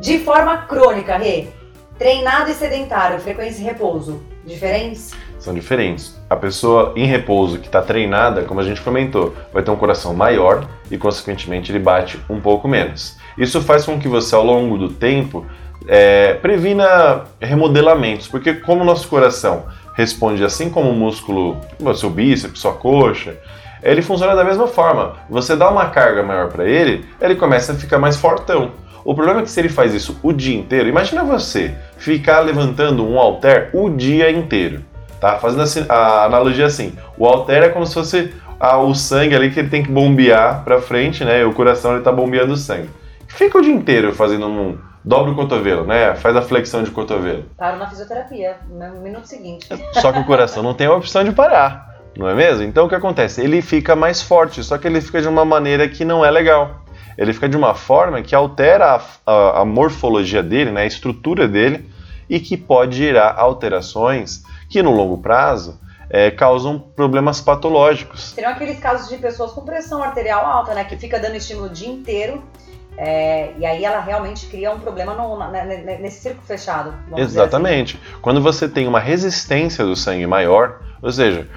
De 0.00 0.18
forma 0.18 0.56
crônica, 0.58 1.16
Rê. 1.16 1.48
Treinado 1.98 2.50
e 2.50 2.54
sedentário, 2.54 3.20
frequência 3.20 3.60
e 3.60 3.64
repouso, 3.64 4.22
diferentes? 4.46 5.12
São 5.40 5.54
diferentes. 5.54 6.14
A 6.28 6.36
pessoa 6.36 6.92
em 6.94 7.06
repouso 7.06 7.58
que 7.58 7.66
está 7.66 7.80
treinada, 7.80 8.42
como 8.42 8.60
a 8.60 8.62
gente 8.62 8.80
comentou, 8.82 9.34
vai 9.52 9.62
ter 9.62 9.70
um 9.70 9.76
coração 9.76 10.14
maior 10.14 10.68
e, 10.90 10.98
consequentemente, 10.98 11.72
ele 11.72 11.78
bate 11.78 12.20
um 12.28 12.38
pouco 12.40 12.68
menos. 12.68 13.16
Isso 13.36 13.60
faz 13.62 13.84
com 13.84 13.98
que 13.98 14.06
você, 14.06 14.34
ao 14.34 14.44
longo 14.44 14.76
do 14.76 14.90
tempo, 14.90 15.46
é, 15.88 16.34
previna 16.34 17.24
remodelamentos, 17.40 18.28
porque 18.28 18.52
como 18.52 18.82
o 18.82 18.84
nosso 18.84 19.08
coração 19.08 19.64
responde 19.94 20.44
assim 20.44 20.68
como 20.68 20.90
o 20.90 20.94
músculo, 20.94 21.58
o 21.78 21.94
seu 21.94 22.10
bíceps, 22.10 22.60
sua 22.60 22.74
coxa, 22.74 23.36
ele 23.82 24.02
funciona 24.02 24.36
da 24.36 24.44
mesma 24.44 24.66
forma. 24.66 25.14
Você 25.28 25.56
dá 25.56 25.70
uma 25.70 25.86
carga 25.88 26.22
maior 26.22 26.48
para 26.48 26.68
ele, 26.68 27.06
ele 27.20 27.34
começa 27.34 27.72
a 27.72 27.74
ficar 27.74 27.98
mais 27.98 28.16
fortão. 28.16 28.72
O 29.02 29.14
problema 29.14 29.40
é 29.40 29.42
que 29.42 29.50
se 29.50 29.58
ele 29.58 29.70
faz 29.70 29.94
isso 29.94 30.18
o 30.22 30.32
dia 30.32 30.56
inteiro, 30.56 30.88
imagina 30.88 31.24
você 31.24 31.74
ficar 31.96 32.40
levantando 32.40 33.06
um 33.06 33.18
halter 33.18 33.70
o 33.72 33.88
dia 33.88 34.30
inteiro, 34.30 34.84
tá? 35.20 35.36
Fazendo 35.38 35.62
assim, 35.62 35.84
a 35.88 36.24
analogia 36.24 36.66
assim, 36.66 36.94
o 37.18 37.26
halter 37.26 37.62
é 37.62 37.68
como 37.68 37.86
se 37.86 37.94
fosse 37.94 38.34
ah, 38.58 38.78
o 38.78 38.94
sangue 38.94 39.34
ali 39.34 39.50
que 39.50 39.60
ele 39.60 39.68
tem 39.68 39.82
que 39.82 39.90
bombear 39.90 40.64
para 40.64 40.80
frente, 40.80 41.24
né? 41.24 41.40
E 41.40 41.44
o 41.44 41.52
coração 41.52 41.94
ele 41.94 42.02
tá 42.02 42.12
bombeando 42.12 42.52
o 42.52 42.56
sangue. 42.56 42.90
Fica 43.28 43.58
o 43.58 43.62
dia 43.62 43.72
inteiro 43.72 44.14
fazendo 44.14 44.46
um 44.46 44.78
dobra 45.04 45.32
o 45.32 45.34
cotovelo, 45.34 45.84
né? 45.84 46.14
Faz 46.14 46.34
a 46.36 46.42
flexão 46.42 46.82
de 46.82 46.90
cotovelo. 46.90 47.44
Paro 47.56 47.78
na 47.78 47.88
fisioterapia, 47.88 48.56
no 48.68 49.00
minuto 49.00 49.26
seguinte. 49.26 49.68
Só 49.94 50.12
que 50.12 50.18
o 50.18 50.24
coração 50.24 50.62
não 50.62 50.74
tem 50.74 50.86
a 50.86 50.94
opção 50.94 51.24
de 51.24 51.32
parar 51.32 51.90
não 52.16 52.28
é 52.28 52.34
mesmo? 52.34 52.64
Então 52.64 52.86
o 52.86 52.88
que 52.88 52.94
acontece? 52.94 53.40
Ele 53.40 53.62
fica 53.62 53.94
mais 53.94 54.20
forte, 54.22 54.62
só 54.62 54.78
que 54.78 54.86
ele 54.86 55.00
fica 55.00 55.20
de 55.20 55.28
uma 55.28 55.44
maneira 55.44 55.88
que 55.88 56.04
não 56.04 56.24
é 56.24 56.30
legal. 56.30 56.84
Ele 57.16 57.32
fica 57.32 57.48
de 57.48 57.56
uma 57.56 57.74
forma 57.74 58.22
que 58.22 58.34
altera 58.34 58.96
a, 58.96 59.30
a, 59.30 59.60
a 59.60 59.64
morfologia 59.64 60.42
dele, 60.42 60.70
né, 60.70 60.82
a 60.82 60.86
estrutura 60.86 61.46
dele, 61.46 61.88
e 62.28 62.38
que 62.38 62.56
pode 62.56 62.96
gerar 62.96 63.34
alterações 63.36 64.42
que 64.70 64.82
no 64.82 64.92
longo 64.92 65.18
prazo 65.18 65.78
é, 66.08 66.30
causam 66.30 66.78
problemas 66.78 67.42
patológicos. 67.42 68.30
Seriam 68.30 68.52
aqueles 68.52 68.80
casos 68.80 69.10
de 69.10 69.18
pessoas 69.18 69.52
com 69.52 69.60
pressão 69.62 70.02
arterial 70.02 70.46
alta, 70.46 70.72
né, 70.72 70.84
que 70.84 70.96
fica 70.96 71.18
dando 71.18 71.36
estímulo 71.36 71.66
o 71.66 71.70
dia 71.70 71.88
inteiro 71.88 72.42
é, 73.02 73.52
e 73.58 73.64
aí 73.64 73.82
ela 73.82 73.98
realmente 74.00 74.46
cria 74.46 74.70
um 74.70 74.78
problema 74.78 75.14
no, 75.14 75.38
na, 75.38 75.64
nesse 75.64 76.20
círculo 76.20 76.46
fechado. 76.46 76.94
Exatamente. 77.16 77.96
Assim. 77.96 78.20
Quando 78.20 78.42
você 78.42 78.68
tem 78.68 78.86
uma 78.86 79.00
resistência 79.00 79.84
do 79.84 79.96
sangue 79.96 80.26
maior, 80.26 80.80
ou 81.00 81.10
seja, 81.10 81.48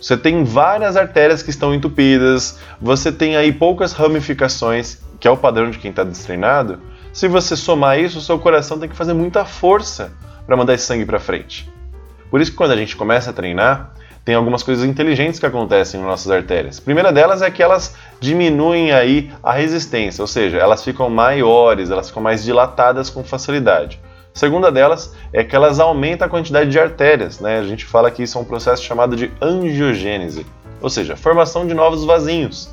você 0.00 0.16
tem 0.16 0.42
várias 0.42 0.96
artérias 0.96 1.42
que 1.42 1.50
estão 1.50 1.74
entupidas, 1.74 2.58
você 2.80 3.12
tem 3.12 3.36
aí 3.36 3.52
poucas 3.52 3.92
ramificações, 3.92 4.98
que 5.20 5.28
é 5.28 5.30
o 5.30 5.36
padrão 5.36 5.70
de 5.70 5.78
quem 5.78 5.90
está 5.90 6.02
destreinado. 6.02 6.80
Se 7.12 7.28
você 7.28 7.56
somar 7.56 7.98
isso, 7.98 8.18
o 8.18 8.22
seu 8.22 8.38
coração 8.38 8.78
tem 8.78 8.88
que 8.88 8.96
fazer 8.96 9.12
muita 9.12 9.44
força 9.44 10.12
para 10.46 10.56
mandar 10.56 10.72
esse 10.72 10.84
sangue 10.84 11.04
para 11.04 11.20
frente. 11.20 11.70
Por 12.36 12.42
isso 12.42 12.50
que 12.50 12.56
quando 12.58 12.72
a 12.72 12.76
gente 12.76 12.94
começa 12.94 13.30
a 13.30 13.32
treinar, 13.32 13.92
tem 14.22 14.34
algumas 14.34 14.62
coisas 14.62 14.84
inteligentes 14.84 15.40
que 15.40 15.46
acontecem 15.46 15.98
nas 15.98 16.06
nossas 16.06 16.30
artérias. 16.30 16.78
A 16.78 16.82
primeira 16.82 17.10
delas 17.10 17.40
é 17.40 17.50
que 17.50 17.62
elas 17.62 17.96
diminuem 18.20 18.92
aí 18.92 19.32
a 19.42 19.54
resistência, 19.54 20.20
ou 20.20 20.26
seja, 20.26 20.58
elas 20.58 20.84
ficam 20.84 21.08
maiores, 21.08 21.90
elas 21.90 22.08
ficam 22.08 22.22
mais 22.22 22.44
dilatadas 22.44 23.08
com 23.08 23.24
facilidade. 23.24 23.98
A 24.34 24.38
segunda 24.38 24.70
delas 24.70 25.14
é 25.32 25.42
que 25.42 25.56
elas 25.56 25.80
aumentam 25.80 26.26
a 26.26 26.28
quantidade 26.28 26.68
de 26.68 26.78
artérias, 26.78 27.40
né? 27.40 27.58
A 27.58 27.64
gente 27.64 27.86
fala 27.86 28.10
que 28.10 28.22
isso 28.22 28.36
é 28.36 28.40
um 28.42 28.44
processo 28.44 28.82
chamado 28.82 29.16
de 29.16 29.30
angiogênese, 29.40 30.44
ou 30.82 30.90
seja, 30.90 31.16
formação 31.16 31.66
de 31.66 31.72
novos 31.72 32.04
vasinhos. 32.04 32.68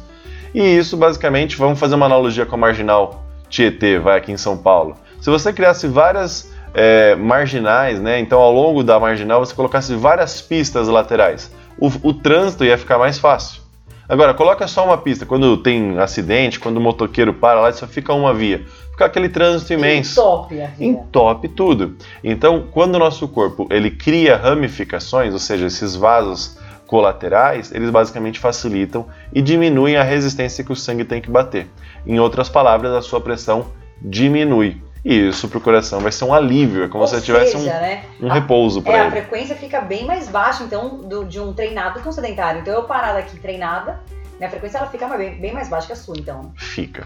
E 0.53 0.61
isso 0.61 0.97
basicamente, 0.97 1.55
vamos 1.55 1.79
fazer 1.79 1.95
uma 1.95 2.07
analogia 2.07 2.45
com 2.45 2.55
a 2.55 2.59
marginal 2.59 3.23
Tietê, 3.47 3.97
vai 3.97 4.17
aqui 4.17 4.29
em 4.29 4.37
São 4.37 4.57
Paulo. 4.57 4.97
Se 5.21 5.29
você 5.29 5.53
criasse 5.53 5.87
várias 5.87 6.51
é, 6.73 7.15
marginais, 7.15 7.99
né? 7.99 8.19
Então 8.19 8.39
ao 8.39 8.51
longo 8.51 8.83
da 8.83 8.99
marginal 8.99 9.39
você 9.39 9.53
colocasse 9.53 9.95
várias 9.95 10.41
pistas 10.41 10.87
laterais, 10.87 11.51
o, 11.77 11.91
o 12.01 12.13
trânsito 12.13 12.65
ia 12.65 12.77
ficar 12.77 12.97
mais 12.97 13.17
fácil. 13.17 13.61
Agora, 14.07 14.33
coloca 14.33 14.67
só 14.67 14.83
uma 14.83 14.97
pista. 14.97 15.25
Quando 15.25 15.55
tem 15.55 15.97
acidente, 15.97 16.59
quando 16.59 16.75
o 16.75 16.81
motoqueiro 16.81 17.33
para 17.33 17.61
lá, 17.61 17.71
só 17.71 17.87
fica 17.87 18.13
uma 18.13 18.33
via 18.33 18.65
fica 18.93 19.05
aquele 19.05 19.27
trânsito 19.27 19.73
imenso. 19.73 20.19
Entope 20.19 20.61
a. 20.61 20.71
Entope 20.79 21.47
tudo. 21.49 21.97
Então, 22.23 22.67
quando 22.71 22.95
o 22.95 22.99
nosso 22.99 23.27
corpo 23.27 23.67
ele 23.69 23.91
cria 23.91 24.37
ramificações, 24.37 25.33
ou 25.33 25.39
seja, 25.39 25.65
esses 25.65 25.95
vasos 25.95 26.57
colaterais, 26.87 27.71
eles 27.73 27.89
basicamente 27.89 28.39
facilitam 28.39 29.07
e 29.33 29.41
diminuem 29.41 29.97
a 29.97 30.03
resistência 30.03 30.63
que 30.63 30.71
o 30.71 30.75
sangue 30.75 31.03
tem 31.03 31.19
que 31.19 31.29
bater. 31.29 31.67
Em 32.05 32.19
outras 32.19 32.49
palavras, 32.49 32.93
a 32.93 33.01
sua 33.01 33.19
pressão 33.19 33.67
diminui. 34.01 34.81
E 35.03 35.27
isso 35.27 35.49
para 35.49 35.57
o 35.57 35.61
coração 35.61 35.99
vai 35.99 36.11
ser 36.11 36.23
um 36.23 36.33
alívio, 36.33 36.85
é 36.85 36.87
como 36.87 37.01
Ou 37.01 37.07
se 37.07 37.15
você 37.15 37.21
tivesse 37.21 37.57
um, 37.57 37.63
né? 37.63 38.05
um 38.21 38.31
a, 38.31 38.33
repouso 38.33 38.81
para 38.81 38.93
é, 38.93 38.99
ele. 38.99 39.07
A 39.07 39.11
frequência 39.11 39.55
fica 39.55 39.81
bem 39.81 40.05
mais 40.05 40.29
baixa, 40.29 40.63
então, 40.63 40.97
do, 40.97 41.25
de 41.25 41.39
um 41.39 41.53
treinado 41.53 42.01
que 42.01 42.07
um 42.07 42.11
sedentário. 42.11 42.61
Então, 42.61 42.73
eu 42.73 42.83
parada 42.83 43.19
aqui 43.19 43.37
treinada, 43.37 43.99
minha 44.37 44.49
frequência 44.49 44.77
ela 44.77 44.87
fica 44.87 45.07
bem, 45.17 45.35
bem 45.39 45.53
mais 45.53 45.67
baixa 45.67 45.87
que 45.87 45.93
a 45.93 45.95
sua, 45.95 46.15
então. 46.17 46.53
Fica. 46.55 47.05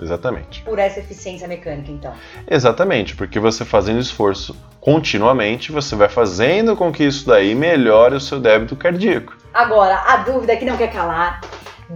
Exatamente. 0.00 0.62
Por 0.62 0.78
essa 0.78 1.00
eficiência 1.00 1.46
mecânica, 1.46 1.90
então. 1.90 2.14
Exatamente, 2.48 3.14
porque 3.14 3.38
você 3.38 3.64
fazendo 3.64 4.00
esforço 4.00 4.56
continuamente, 4.80 5.70
você 5.70 5.94
vai 5.94 6.08
fazendo 6.08 6.74
com 6.76 6.90
que 6.92 7.04
isso 7.04 7.26
daí 7.26 7.54
melhore 7.54 8.14
o 8.14 8.20
seu 8.20 8.40
débito 8.40 8.74
cardíaco. 8.74 9.36
Agora, 9.52 9.96
a 10.08 10.18
dúvida 10.18 10.56
que 10.56 10.64
não 10.64 10.76
quer 10.76 10.90
calar. 10.90 11.40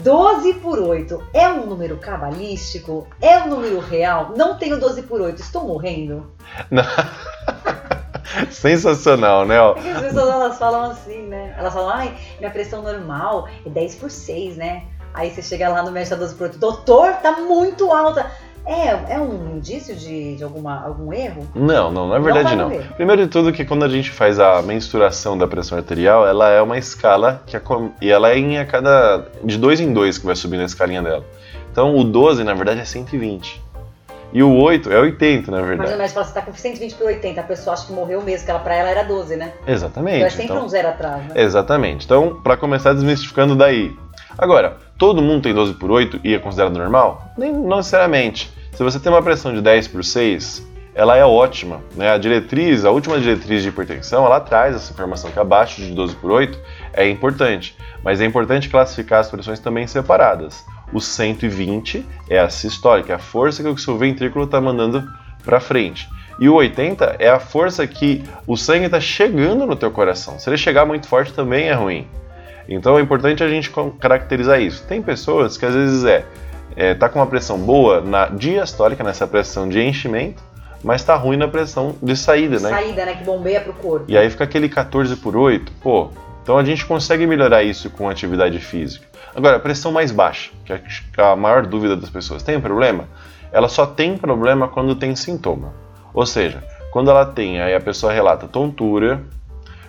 12 0.03 0.55
por 0.55 0.79
8 0.79 1.29
é 1.33 1.49
um 1.49 1.67
número 1.67 1.97
cabalístico? 1.99 3.07
É 3.21 3.39
um 3.39 3.49
número 3.49 3.79
real? 3.81 4.33
Não 4.37 4.59
tenho 4.59 4.79
12 4.79 5.03
por 5.03 5.21
8, 5.21 5.41
estou 5.41 5.65
morrendo? 5.65 6.31
Não. 6.71 6.85
Sensacional, 8.51 9.47
né? 9.47 9.57
É 9.57 9.93
as 9.93 10.03
pessoas 10.03 10.29
elas 10.29 10.59
falam 10.59 10.91
assim, 10.91 11.23
né? 11.23 11.55
Elas 11.59 11.73
falam, 11.73 11.91
ai, 11.91 12.17
minha 12.39 12.51
pressão 12.51 12.83
normal 12.83 13.49
é 13.65 13.71
10 13.71 13.95
por 13.97 14.11
6, 14.11 14.57
né? 14.57 14.85
Aí 15.15 15.31
você 15.31 15.41
chega 15.41 15.69
lá 15.69 15.83
no 15.83 15.91
médico 15.91 16.17
da 16.17 16.23
12 16.23 16.35
por 16.35 16.45
8, 16.45 16.59
doutor, 16.59 17.15
tá 17.15 17.33
muito 17.33 17.91
alta. 17.91 18.31
É, 18.67 19.15
é 19.15 19.21
um 19.21 19.57
indício 19.57 19.95
de, 19.95 20.37
de 20.37 20.43
alguma, 20.43 20.85
algum 20.85 21.13
erro? 21.13 21.47
Não, 21.55 21.93
não, 21.93 22.09
na 22.09 22.19
verdade 22.19 22.57
não. 22.57 22.69
não. 22.69 22.83
Primeiro 22.97 23.25
de 23.25 23.29
tudo 23.29 23.53
que 23.53 23.65
quando 23.65 23.85
a 23.85 23.89
gente 23.89 24.11
faz 24.11 24.41
a 24.41 24.61
mensuração 24.61 25.39
da 25.39 25.47
pressão 25.47 25.79
arterial, 25.79 26.27
ela 26.27 26.51
é 26.51 26.61
uma 26.61 26.77
escala 26.77 27.43
que 27.47 27.57
a, 27.57 27.63
e 28.03 28.11
ela 28.11 28.31
é 28.31 28.39
em 28.39 28.59
a 28.59 28.67
cada 28.67 29.25
de 29.45 29.57
dois 29.57 29.79
em 29.79 29.93
dois 29.93 30.19
que 30.19 30.27
vai 30.27 30.35
subindo 30.35 30.63
a 30.63 30.65
escalinha 30.65 31.01
dela. 31.01 31.25
Então 31.71 31.97
o 31.97 32.03
12 32.03 32.43
na 32.43 32.55
verdade 32.55 32.81
é 32.81 32.85
120. 32.85 33.65
E 34.33 34.43
o 34.43 34.53
8 34.55 34.93
é 34.93 34.99
80, 34.99 35.51
na 35.51 35.63
verdade. 35.63 35.91
Mas 35.91 35.99
médico 35.99 36.15
fala, 36.15 36.27
você 36.27 36.35
tá 36.35 36.43
com 36.43 36.53
120 36.53 36.95
por 36.97 37.07
80, 37.07 37.41
a 37.41 37.45
pessoa 37.45 37.75
acha 37.75 37.87
que 37.87 37.93
morreu 37.93 38.21
mesmo, 38.21 38.45
que 38.45 38.51
ela, 38.51 38.61
pra 38.61 38.75
ela 38.75 38.91
era 38.91 39.03
12, 39.05 39.37
né? 39.37 39.53
Exatamente. 39.67 40.17
Então 40.17 40.27
é 40.27 40.31
sempre 40.31 40.45
então, 40.45 40.65
um 40.65 40.69
zero 40.69 40.89
atrás, 40.89 41.25
né? 41.25 41.31
Exatamente. 41.37 42.05
Então, 42.05 42.41
para 42.43 42.57
começar 42.57 42.93
desmistificando 42.93 43.55
daí. 43.55 43.97
Agora, 44.37 44.77
todo 44.99 45.23
mundo 45.23 45.43
tem 45.43 45.55
12 45.55 45.75
por 45.75 45.91
8 45.91 46.21
e 46.25 46.35
é 46.35 46.39
considerado 46.39 46.77
normal? 46.77 47.33
Nem, 47.37 47.53
não 47.53 47.79
necessariamente. 47.79 48.51
Se 48.73 48.83
você 48.83 48.99
tem 48.99 49.11
uma 49.11 49.23
pressão 49.23 49.55
de 49.55 49.61
10 49.61 49.89
por 49.89 50.05
6, 50.05 50.67
ela 50.95 51.17
é 51.17 51.25
ótima. 51.25 51.81
Né? 51.95 52.11
A 52.11 52.19
diretriz, 52.19 52.85
a 52.85 52.91
última 52.91 53.19
diretriz 53.19 53.63
de 53.63 53.69
hipertensão, 53.69 54.25
ela 54.25 54.41
traz 54.41 54.75
essa 54.75 54.93
informação 54.93 55.31
que 55.31 55.39
abaixo 55.39 55.81
de 55.81 55.93
12 55.93 56.17
por 56.17 56.31
8 56.31 56.59
é 56.95 57.09
importante. 57.09 57.77
Mas 58.03 58.21
é 58.21 58.25
importante 58.25 58.69
classificar 58.69 59.21
as 59.21 59.31
pressões 59.31 59.61
também 59.61 59.87
separadas. 59.87 60.65
O 60.93 61.01
120 61.01 62.05
é 62.31 62.39
a 62.39 62.49
sistólica, 62.49 63.13
é 63.13 63.17
a 63.17 63.19
força 63.19 63.63
que 63.63 63.69
o 63.69 63.77
seu 63.77 63.99
ventrículo 63.99 64.45
está 64.45 64.61
mandando 64.61 65.07
para 65.45 65.61
frente. 65.61 66.09
E 66.39 66.49
o 66.49 66.55
80 66.55 67.17
é 67.19 67.29
a 67.29 67.41
força 67.41 67.87
que 67.87 68.23
o 68.47 68.57
sangue 68.57 68.87
está 68.87 69.01
chegando 69.01 69.67
no 69.67 69.77
teu 69.77 69.91
coração. 69.91 70.39
Se 70.39 70.49
ele 70.49 70.57
chegar 70.57 70.85
muito 70.85 71.09
forte 71.09 71.33
também 71.33 71.69
é 71.69 71.73
ruim. 71.73 72.07
Então 72.69 72.99
é 72.99 73.03
importante 73.03 73.43
a 73.43 73.49
gente 73.49 73.71
caracterizar 74.01 74.61
isso. 74.61 74.85
Tem 74.87 75.01
pessoas 75.01 75.57
que 75.57 75.65
às 75.65 75.75
vezes 75.75 76.05
é, 76.05 76.25
é 76.75 76.95
tá 76.95 77.09
com 77.09 77.19
uma 77.19 77.27
pressão 77.27 77.59
boa 77.59 78.01
na 78.01 78.27
diastólica, 78.27 79.05
nessa 79.05 79.27
pressão 79.27 79.69
de 79.69 79.81
enchimento, 79.81 80.43
mas 80.83 81.03
tá 81.03 81.15
ruim 81.15 81.37
na 81.37 81.49
pressão 81.49 81.97
de 82.03 82.17
saída, 82.17 82.59
né? 82.59 82.71
Saída, 82.71 83.05
né? 83.05 83.15
Que 83.17 83.25
bombeia 83.25 83.61
pro 83.61 83.73
corpo. 83.73 84.05
E 84.09 84.17
aí 84.17 84.29
fica 84.31 84.45
aquele 84.45 84.69
14 84.69 85.17
por 85.17 85.37
8, 85.37 85.73
pô. 85.81 86.11
Então 86.43 86.59
a 86.59 86.65
gente 86.65 86.87
consegue 86.87 87.27
melhorar 87.27 87.63
isso 87.63 87.91
com 87.91 88.09
atividade 88.09 88.59
física. 88.61 89.07
Agora, 89.35 89.57
a 89.57 89.61
pressão 89.61 89.93
mais 89.93 90.13
baixa, 90.13 90.51
que 90.65 90.73
é 90.73 90.81
a 91.19 91.37
maior 91.37 91.67
dúvida 91.67 91.97
das 91.97 92.09
pessoas, 92.09 92.43
tem 92.43 92.61
problema? 92.61 93.09
Ela 93.53 93.69
só 93.69 93.85
tem 93.85 94.17
problema 94.17 94.69
quando 94.69 94.95
tem 94.95 95.15
sintoma. 95.17 95.75
Ou 96.15 96.25
seja, 96.25 96.63
quando 96.91 97.11
ela 97.11 97.27
tem, 97.27 97.61
aí 97.61 97.75
a 97.75 97.81
pessoa 97.81 98.13
relata 98.13 98.49
tontura, 98.49 99.23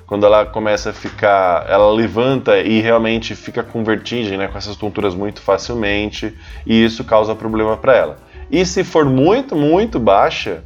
quando 0.07 0.25
ela 0.25 0.45
começa 0.45 0.91
a 0.91 0.93
ficar, 0.93 1.65
ela 1.69 1.91
levanta 1.91 2.57
e 2.59 2.79
realmente 2.79 3.35
fica 3.35 3.61
com 3.61 3.83
vertigem, 3.83 4.37
né, 4.37 4.47
com 4.47 4.57
essas 4.57 4.77
tonturas 4.77 5.13
muito 5.13 5.41
facilmente, 5.41 6.33
e 6.65 6.85
isso 6.85 7.03
causa 7.03 7.35
problema 7.35 7.75
para 7.75 7.95
ela. 7.95 8.17
E 8.49 8.65
se 8.65 8.85
for 8.85 9.03
muito, 9.03 9.53
muito 9.53 9.99
baixa, 9.99 10.63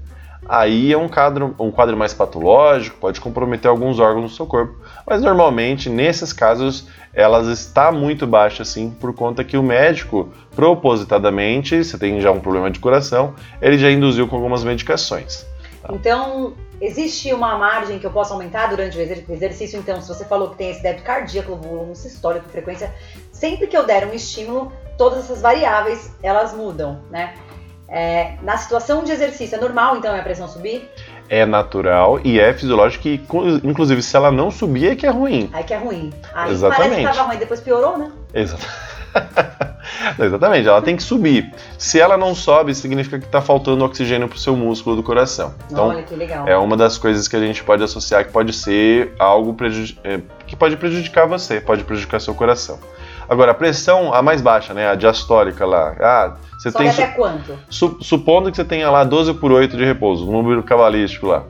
aí 0.47 0.93
é 0.93 0.97
um 0.97 1.07
quadro, 1.07 1.55
um 1.59 1.71
quadro 1.71 1.97
mais 1.97 2.13
patológico, 2.13 2.97
pode 2.99 3.19
comprometer 3.19 3.69
alguns 3.69 3.99
órgãos 3.99 4.29
do 4.29 4.35
seu 4.35 4.45
corpo. 4.45 4.75
Mas 5.07 5.23
normalmente, 5.23 5.89
nesses 5.89 6.31
casos, 6.31 6.87
elas 7.11 7.47
está 7.47 7.91
muito 7.91 8.27
baixa 8.27 8.61
assim 8.61 8.91
por 8.91 9.11
conta 9.11 9.43
que 9.43 9.57
o 9.57 9.63
médico, 9.63 10.29
propositadamente, 10.55 11.83
se 11.83 11.97
tem 11.97 12.21
já 12.21 12.31
um 12.31 12.39
problema 12.39 12.69
de 12.69 12.79
coração, 12.79 13.33
ele 13.59 13.79
já 13.79 13.89
induziu 13.89 14.27
com 14.27 14.35
algumas 14.35 14.63
medicações. 14.63 15.49
Então, 15.91 16.53
existe 16.79 17.33
uma 17.33 17.57
margem 17.57 17.99
que 17.99 18.05
eu 18.05 18.11
possa 18.11 18.33
aumentar 18.33 18.67
durante 18.67 18.97
o 18.97 19.01
exercício? 19.01 19.79
Então, 19.79 20.01
se 20.01 20.07
você 20.07 20.25
falou 20.25 20.49
que 20.49 20.57
tem 20.57 20.71
esse 20.71 20.81
débito 20.81 21.03
cardíaco, 21.03 21.55
volume 21.55 21.95
sistólico, 21.95 22.49
frequência, 22.49 22.93
sempre 23.31 23.67
que 23.67 23.77
eu 23.77 23.85
der 23.85 24.07
um 24.07 24.13
estímulo, 24.13 24.71
todas 24.97 25.19
essas 25.19 25.41
variáveis, 25.41 26.11
elas 26.23 26.53
mudam, 26.53 27.01
né? 27.09 27.33
É, 27.87 28.35
na 28.41 28.57
situação 28.57 29.03
de 29.03 29.11
exercício, 29.11 29.57
é 29.57 29.59
normal 29.59 29.97
então 29.97 30.15
a 30.15 30.21
pressão 30.21 30.47
subir? 30.47 30.89
É 31.27 31.45
natural 31.45 32.21
e 32.23 32.39
é 32.39 32.53
fisiológico 32.53 33.03
que, 33.03 33.21
inclusive, 33.63 34.01
se 34.01 34.15
ela 34.15 34.31
não 34.31 34.49
subir, 34.49 34.91
é 34.91 34.95
que 34.95 35.05
é 35.05 35.09
ruim. 35.09 35.49
Aí 35.51 35.63
que 35.63 35.73
é 35.73 35.77
ruim. 35.77 36.11
Aí 36.33 36.51
Exatamente. 36.51 36.89
parece 36.89 37.07
que 37.07 37.17
tava 37.17 37.29
ruim, 37.29 37.37
depois 37.37 37.59
piorou, 37.59 37.97
né? 37.97 38.11
Exato. 38.33 38.65
Exatamente, 40.19 40.67
ela 40.67 40.81
tem 40.81 40.95
que 40.95 41.03
subir. 41.03 41.53
Se 41.77 41.99
ela 41.99 42.17
não 42.17 42.33
sobe, 42.33 42.73
significa 42.73 43.19
que 43.19 43.25
está 43.25 43.41
faltando 43.41 43.83
oxigênio 43.83 44.27
para 44.27 44.35
o 44.35 44.39
seu 44.39 44.55
músculo 44.55 44.95
do 44.95 45.03
coração. 45.03 45.53
Então, 45.69 45.89
Olha 45.89 46.03
que 46.03 46.15
legal. 46.15 46.47
é 46.47 46.57
uma 46.57 46.77
das 46.77 46.97
coisas 46.97 47.27
que 47.27 47.35
a 47.35 47.39
gente 47.39 47.63
pode 47.63 47.83
associar 47.83 48.25
que 48.25 48.31
pode 48.31 48.53
ser 48.53 49.13
algo 49.19 49.55
é, 50.03 50.19
que 50.47 50.55
pode 50.55 50.77
prejudicar 50.77 51.27
você, 51.27 51.59
pode 51.61 51.83
prejudicar 51.83 52.19
seu 52.19 52.33
coração. 52.33 52.79
Agora, 53.29 53.51
a 53.51 53.53
pressão, 53.53 54.13
a 54.13 54.21
mais 54.21 54.41
baixa, 54.41 54.73
né, 54.73 54.89
a 54.89 54.95
diastólica 54.95 55.65
lá, 55.65 55.95
ah, 56.01 56.35
você 56.57 56.69
Sobe 56.69 56.83
tem. 56.83 56.93
até 56.93 57.07
quanto? 57.07 57.57
Su, 57.69 57.97
supondo 58.01 58.51
que 58.51 58.57
você 58.57 58.65
tenha 58.65 58.89
lá 58.89 59.03
12 59.03 59.35
por 59.35 59.51
8 59.51 59.77
de 59.77 59.85
repouso, 59.85 60.27
um 60.27 60.33
número 60.33 60.61
cabalístico 60.63 61.27
lá. 61.27 61.45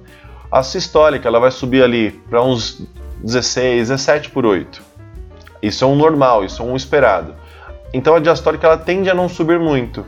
A 0.51 0.63
sistólica, 0.63 1.27
ela 1.27 1.39
vai 1.39 1.49
subir 1.49 1.81
ali 1.81 2.11
para 2.29 2.41
uns 2.43 2.85
16, 3.23 3.89
17 3.89 4.29
por 4.29 4.45
8. 4.45 4.81
Isso 5.61 5.83
é 5.83 5.87
um 5.87 5.95
normal, 5.95 6.43
isso 6.43 6.61
é 6.61 6.65
um 6.65 6.75
esperado. 6.75 7.35
Então 7.93 8.15
a 8.15 8.19
diastólica 8.19 8.67
ela 8.67 8.77
tende 8.77 9.10
a 9.10 9.13
não 9.13 9.27
subir 9.27 9.60
muito. 9.60 10.06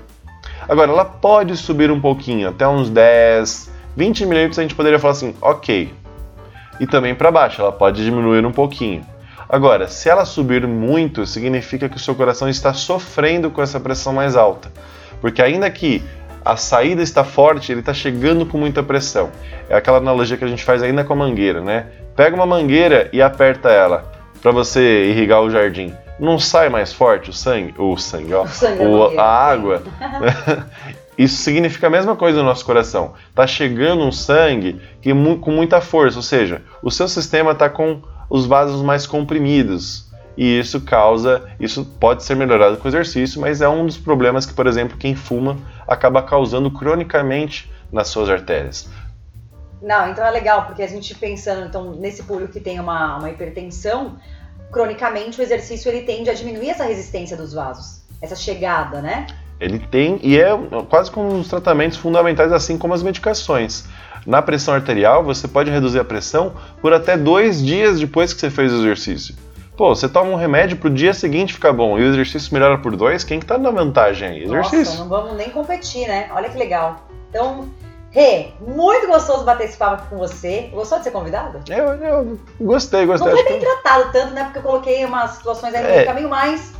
Agora, 0.67 0.91
ela 0.91 1.05
pode 1.05 1.57
subir 1.57 1.91
um 1.91 1.99
pouquinho, 1.99 2.49
até 2.49 2.65
uns 2.67 2.89
10, 2.89 3.69
20 3.97 4.25
milímetros 4.25 4.59
a 4.59 4.61
gente 4.61 4.75
poderia 4.75 4.97
falar 4.97 5.11
assim, 5.11 5.35
ok. 5.41 5.93
E 6.79 6.87
também 6.87 7.13
para 7.13 7.31
baixo, 7.31 7.61
ela 7.61 7.71
pode 7.71 8.03
diminuir 8.03 8.45
um 8.45 8.51
pouquinho. 8.51 9.05
Agora, 9.47 9.87
se 9.87 10.09
ela 10.09 10.25
subir 10.25 10.65
muito, 10.65 11.25
significa 11.25 11.89
que 11.89 11.97
o 11.97 11.99
seu 11.99 12.15
coração 12.15 12.49
está 12.49 12.73
sofrendo 12.73 13.51
com 13.51 13.61
essa 13.61 13.79
pressão 13.79 14.13
mais 14.13 14.35
alta. 14.35 14.71
Porque 15.21 15.41
ainda 15.41 15.69
que 15.69 16.01
a 16.43 16.55
saída 16.57 17.01
está 17.01 17.23
forte, 17.23 17.71
ele 17.71 17.81
está 17.81 17.93
chegando 17.93 18.45
com 18.45 18.57
muita 18.57 18.81
pressão. 18.81 19.29
É 19.69 19.75
aquela 19.75 19.97
analogia 19.97 20.37
que 20.37 20.43
a 20.43 20.47
gente 20.47 20.63
faz 20.63 20.81
ainda 20.81 21.03
com 21.03 21.13
a 21.13 21.15
mangueira, 21.15 21.61
né? 21.61 21.87
Pega 22.15 22.35
uma 22.35 22.45
mangueira 22.45 23.09
e 23.13 23.21
aperta 23.21 23.69
ela 23.69 24.11
para 24.41 24.51
você 24.51 25.05
irrigar 25.05 25.41
o 25.41 25.49
jardim. 25.49 25.93
Não 26.19 26.37
sai 26.39 26.69
mais 26.69 26.93
forte 26.93 27.29
o 27.29 27.33
sangue, 27.33 27.73
o 27.77 27.97
sangue, 27.97 28.33
ó, 28.33 28.43
O 28.43 28.47
sangue 28.47 28.79
da 28.79 28.85
o- 28.85 29.19
a 29.19 29.23
água. 29.23 29.83
Isso 31.17 31.37
significa 31.37 31.87
a 31.87 31.89
mesma 31.89 32.15
coisa 32.15 32.39
no 32.39 32.45
nosso 32.45 32.65
coração. 32.65 33.13
Tá 33.35 33.45
chegando 33.45 34.03
um 34.03 34.11
sangue 34.11 34.81
que 35.01 35.11
com 35.39 35.51
muita 35.51 35.79
força, 35.79 36.17
ou 36.17 36.23
seja, 36.23 36.61
o 36.81 36.89
seu 36.89 37.07
sistema 37.07 37.51
está 37.51 37.69
com 37.69 38.01
os 38.29 38.45
vasos 38.47 38.81
mais 38.81 39.05
comprimidos. 39.05 40.11
E 40.35 40.57
isso 40.57 40.81
causa, 40.81 41.47
isso 41.59 41.85
pode 41.99 42.23
ser 42.23 42.35
melhorado 42.35 42.77
com 42.77 42.85
o 42.85 42.89
exercício, 42.89 43.39
mas 43.39 43.61
é 43.61 43.69
um 43.69 43.85
dos 43.85 43.97
problemas 43.97 44.47
que, 44.47 44.53
por 44.53 44.65
exemplo, 44.65 44.97
quem 44.97 45.13
fuma 45.15 45.57
acaba 45.87 46.23
causando 46.23 46.71
cronicamente 46.71 47.71
nas 47.91 48.07
suas 48.07 48.27
artérias. 48.31 48.89
Não, 49.79 50.09
então 50.09 50.25
é 50.25 50.31
legal, 50.31 50.65
porque 50.65 50.81
a 50.81 50.87
gente 50.87 51.13
pensando 51.13 51.65
então, 51.67 51.91
nesse 51.91 52.23
público 52.23 52.53
que 52.53 52.59
tem 52.59 52.79
uma, 52.79 53.17
uma 53.17 53.29
hipertensão, 53.29 54.15
cronicamente 54.73 55.39
o 55.39 55.43
exercício 55.43 55.89
ele 55.89 56.01
tende 56.01 56.29
a 56.29 56.33
diminuir 56.33 56.71
essa 56.71 56.83
resistência 56.83 57.37
dos 57.37 57.53
vasos, 57.53 58.01
essa 58.21 58.35
chegada, 58.35 59.01
né? 59.01 59.27
Ele 59.59 59.79
tem, 59.79 60.19
e 60.21 60.37
é 60.37 60.49
quase 60.89 61.09
como 61.09 61.31
um 61.31 61.37
dos 61.37 61.47
tratamentos 61.47 61.97
fundamentais, 61.97 62.51
assim 62.51 62.77
como 62.77 62.93
as 62.93 63.03
medicações. 63.03 63.85
Na 64.25 64.41
pressão 64.41 64.73
arterial, 64.73 65.23
você 65.23 65.47
pode 65.47 65.69
reduzir 65.69 65.99
a 65.99 66.03
pressão 66.03 66.53
por 66.81 66.91
até 66.91 67.15
dois 67.15 67.63
dias 67.63 67.99
depois 67.99 68.33
que 68.33 68.39
você 68.39 68.49
fez 68.49 68.73
o 68.73 68.77
exercício. 68.77 69.35
Pô, 69.77 69.93
você 69.93 70.09
toma 70.09 70.31
um 70.31 70.35
remédio 70.35 70.77
pro 70.77 70.89
dia 70.89 71.13
seguinte 71.13 71.53
ficar 71.53 71.71
bom 71.73 71.97
e 71.97 72.03
o 72.03 72.07
exercício 72.07 72.53
melhora 72.53 72.77
por 72.77 72.95
dois, 72.95 73.23
quem 73.23 73.39
que 73.39 73.45
tá 73.45 73.57
na 73.57 73.71
vantagem 73.71 74.27
aí? 74.27 74.43
Exercício. 74.43 74.77
Nossa, 74.77 74.97
não 74.99 75.09
vamos 75.09 75.37
nem 75.37 75.49
competir, 75.49 76.07
né? 76.07 76.29
Olha 76.33 76.49
que 76.49 76.57
legal. 76.57 77.07
Então, 77.29 77.69
Rê, 78.13 78.49
muito 78.61 79.07
gostoso 79.07 79.43
bater 79.43 79.65
esse 79.65 79.75
papo 79.75 79.95
aqui 79.95 80.07
com 80.07 80.17
você. 80.17 80.69
Gostou 80.71 80.99
de 80.99 81.03
ser 81.05 81.09
convidado? 81.11 81.59
Eu, 81.67 81.93
eu 81.95 82.39
gostei, 82.61 83.01
Não 83.01 83.07
gostei. 83.07 83.31
foi 83.31 83.39
Acho 83.41 83.49
bem 83.49 83.59
tratado 83.59 84.11
tanto, 84.11 84.33
né? 84.35 84.43
Porque 84.43 84.59
eu 84.59 84.61
coloquei 84.61 85.03
umas 85.03 85.31
situações 85.31 85.73
aí 85.73 85.81
no 85.81 85.89
É. 85.89 86.05
caminho, 86.05 86.29
mas 86.29 86.73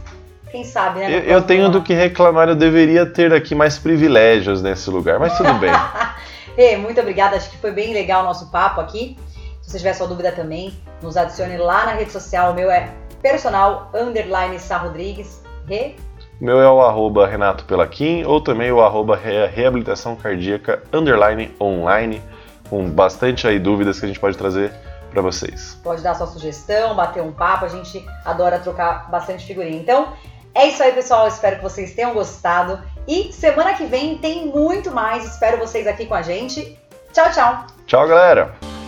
quem 0.52 0.64
sabe, 0.64 1.00
né? 1.00 1.12
Eu, 1.12 1.20
eu 1.24 1.42
tenho 1.42 1.70
do 1.70 1.82
que 1.82 1.92
reclamar, 1.96 2.50
eu 2.50 2.56
deveria 2.56 3.04
ter 3.08 3.34
aqui 3.34 3.56
mais 3.56 3.80
privilégios 3.80 4.62
nesse 4.62 4.92
lugar, 4.92 5.20
mas 5.20 5.36
tudo 5.36 5.52
bem. 5.56 5.72
Rê, 6.56 6.78
muito 6.78 7.02
obrigada. 7.02 7.36
Acho 7.36 7.50
que 7.50 7.58
foi 7.58 7.72
bem 7.72 7.92
legal 7.94 8.22
o 8.22 8.26
nosso 8.26 8.52
papo 8.52 8.80
aqui. 8.80 9.18
Se 9.64 9.72
você 9.72 9.78
tiver 9.80 9.94
sua 9.94 10.08
dúvida 10.08 10.32
também, 10.32 10.72
nos 11.02 11.18
adicione 11.18 11.58
lá 11.58 11.88
na 11.88 11.94
rede 11.94 12.12
social. 12.12 12.52
O 12.52 12.54
meu 12.54 12.70
é 12.70 12.90
personal 13.24 13.90
underline 13.96 14.56
Rodrigues. 14.80 15.42
Rê, 15.68 15.96
meu 16.44 16.62
é 16.62 16.70
o 16.70 16.82
arroba 16.82 17.26
Renato 17.26 17.64
Pelaquim 17.64 18.24
ou 18.26 18.42
também 18.42 18.72
o 18.72 18.82
arroba 18.82 19.16
Re- 19.16 19.48
reabilitação 19.48 20.16
cardíaca 20.16 20.84
underline 20.92 21.56
online, 21.60 22.22
com 22.70 22.90
bastante 22.90 23.48
aí 23.48 23.58
dúvidas 23.58 23.98
que 24.00 24.06
a 24.06 24.08
gente 24.10 24.20
pode 24.20 24.38
trazer 24.38 24.74
para 25.10 25.22
vocês. 25.22 25.80
pode 25.84 26.02
dar 26.02 26.16
sua 26.16 26.28
sugestão, 26.28 26.96
bater 26.96 27.24
um 27.24 27.32
papo. 27.32 27.66
A 27.66 27.70
gente 27.70 28.06
adora 28.26 28.60
trocar 28.60 29.10
bastante 29.10 29.46
figurinha. 29.46 29.80
Então, 29.80 30.10
é 30.54 30.68
isso 30.68 30.84
aí, 30.84 30.92
pessoal. 30.92 31.28
Espero 31.28 31.58
que 31.58 31.64
vocês 31.64 31.94
tenham 31.94 32.14
gostado. 32.14 32.80
E 33.08 33.32
semana 33.32 33.74
que 33.76 33.86
vem 33.86 34.18
tem 34.18 34.48
muito 34.48 34.92
mais. 34.92 35.24
Espero 35.24 35.58
vocês 35.58 35.88
aqui 35.88 36.06
com 36.06 36.16
a 36.16 36.22
gente. 36.22 36.78
Tchau, 37.14 37.32
tchau. 37.32 37.66
Tchau, 37.86 38.08
galera! 38.08 38.83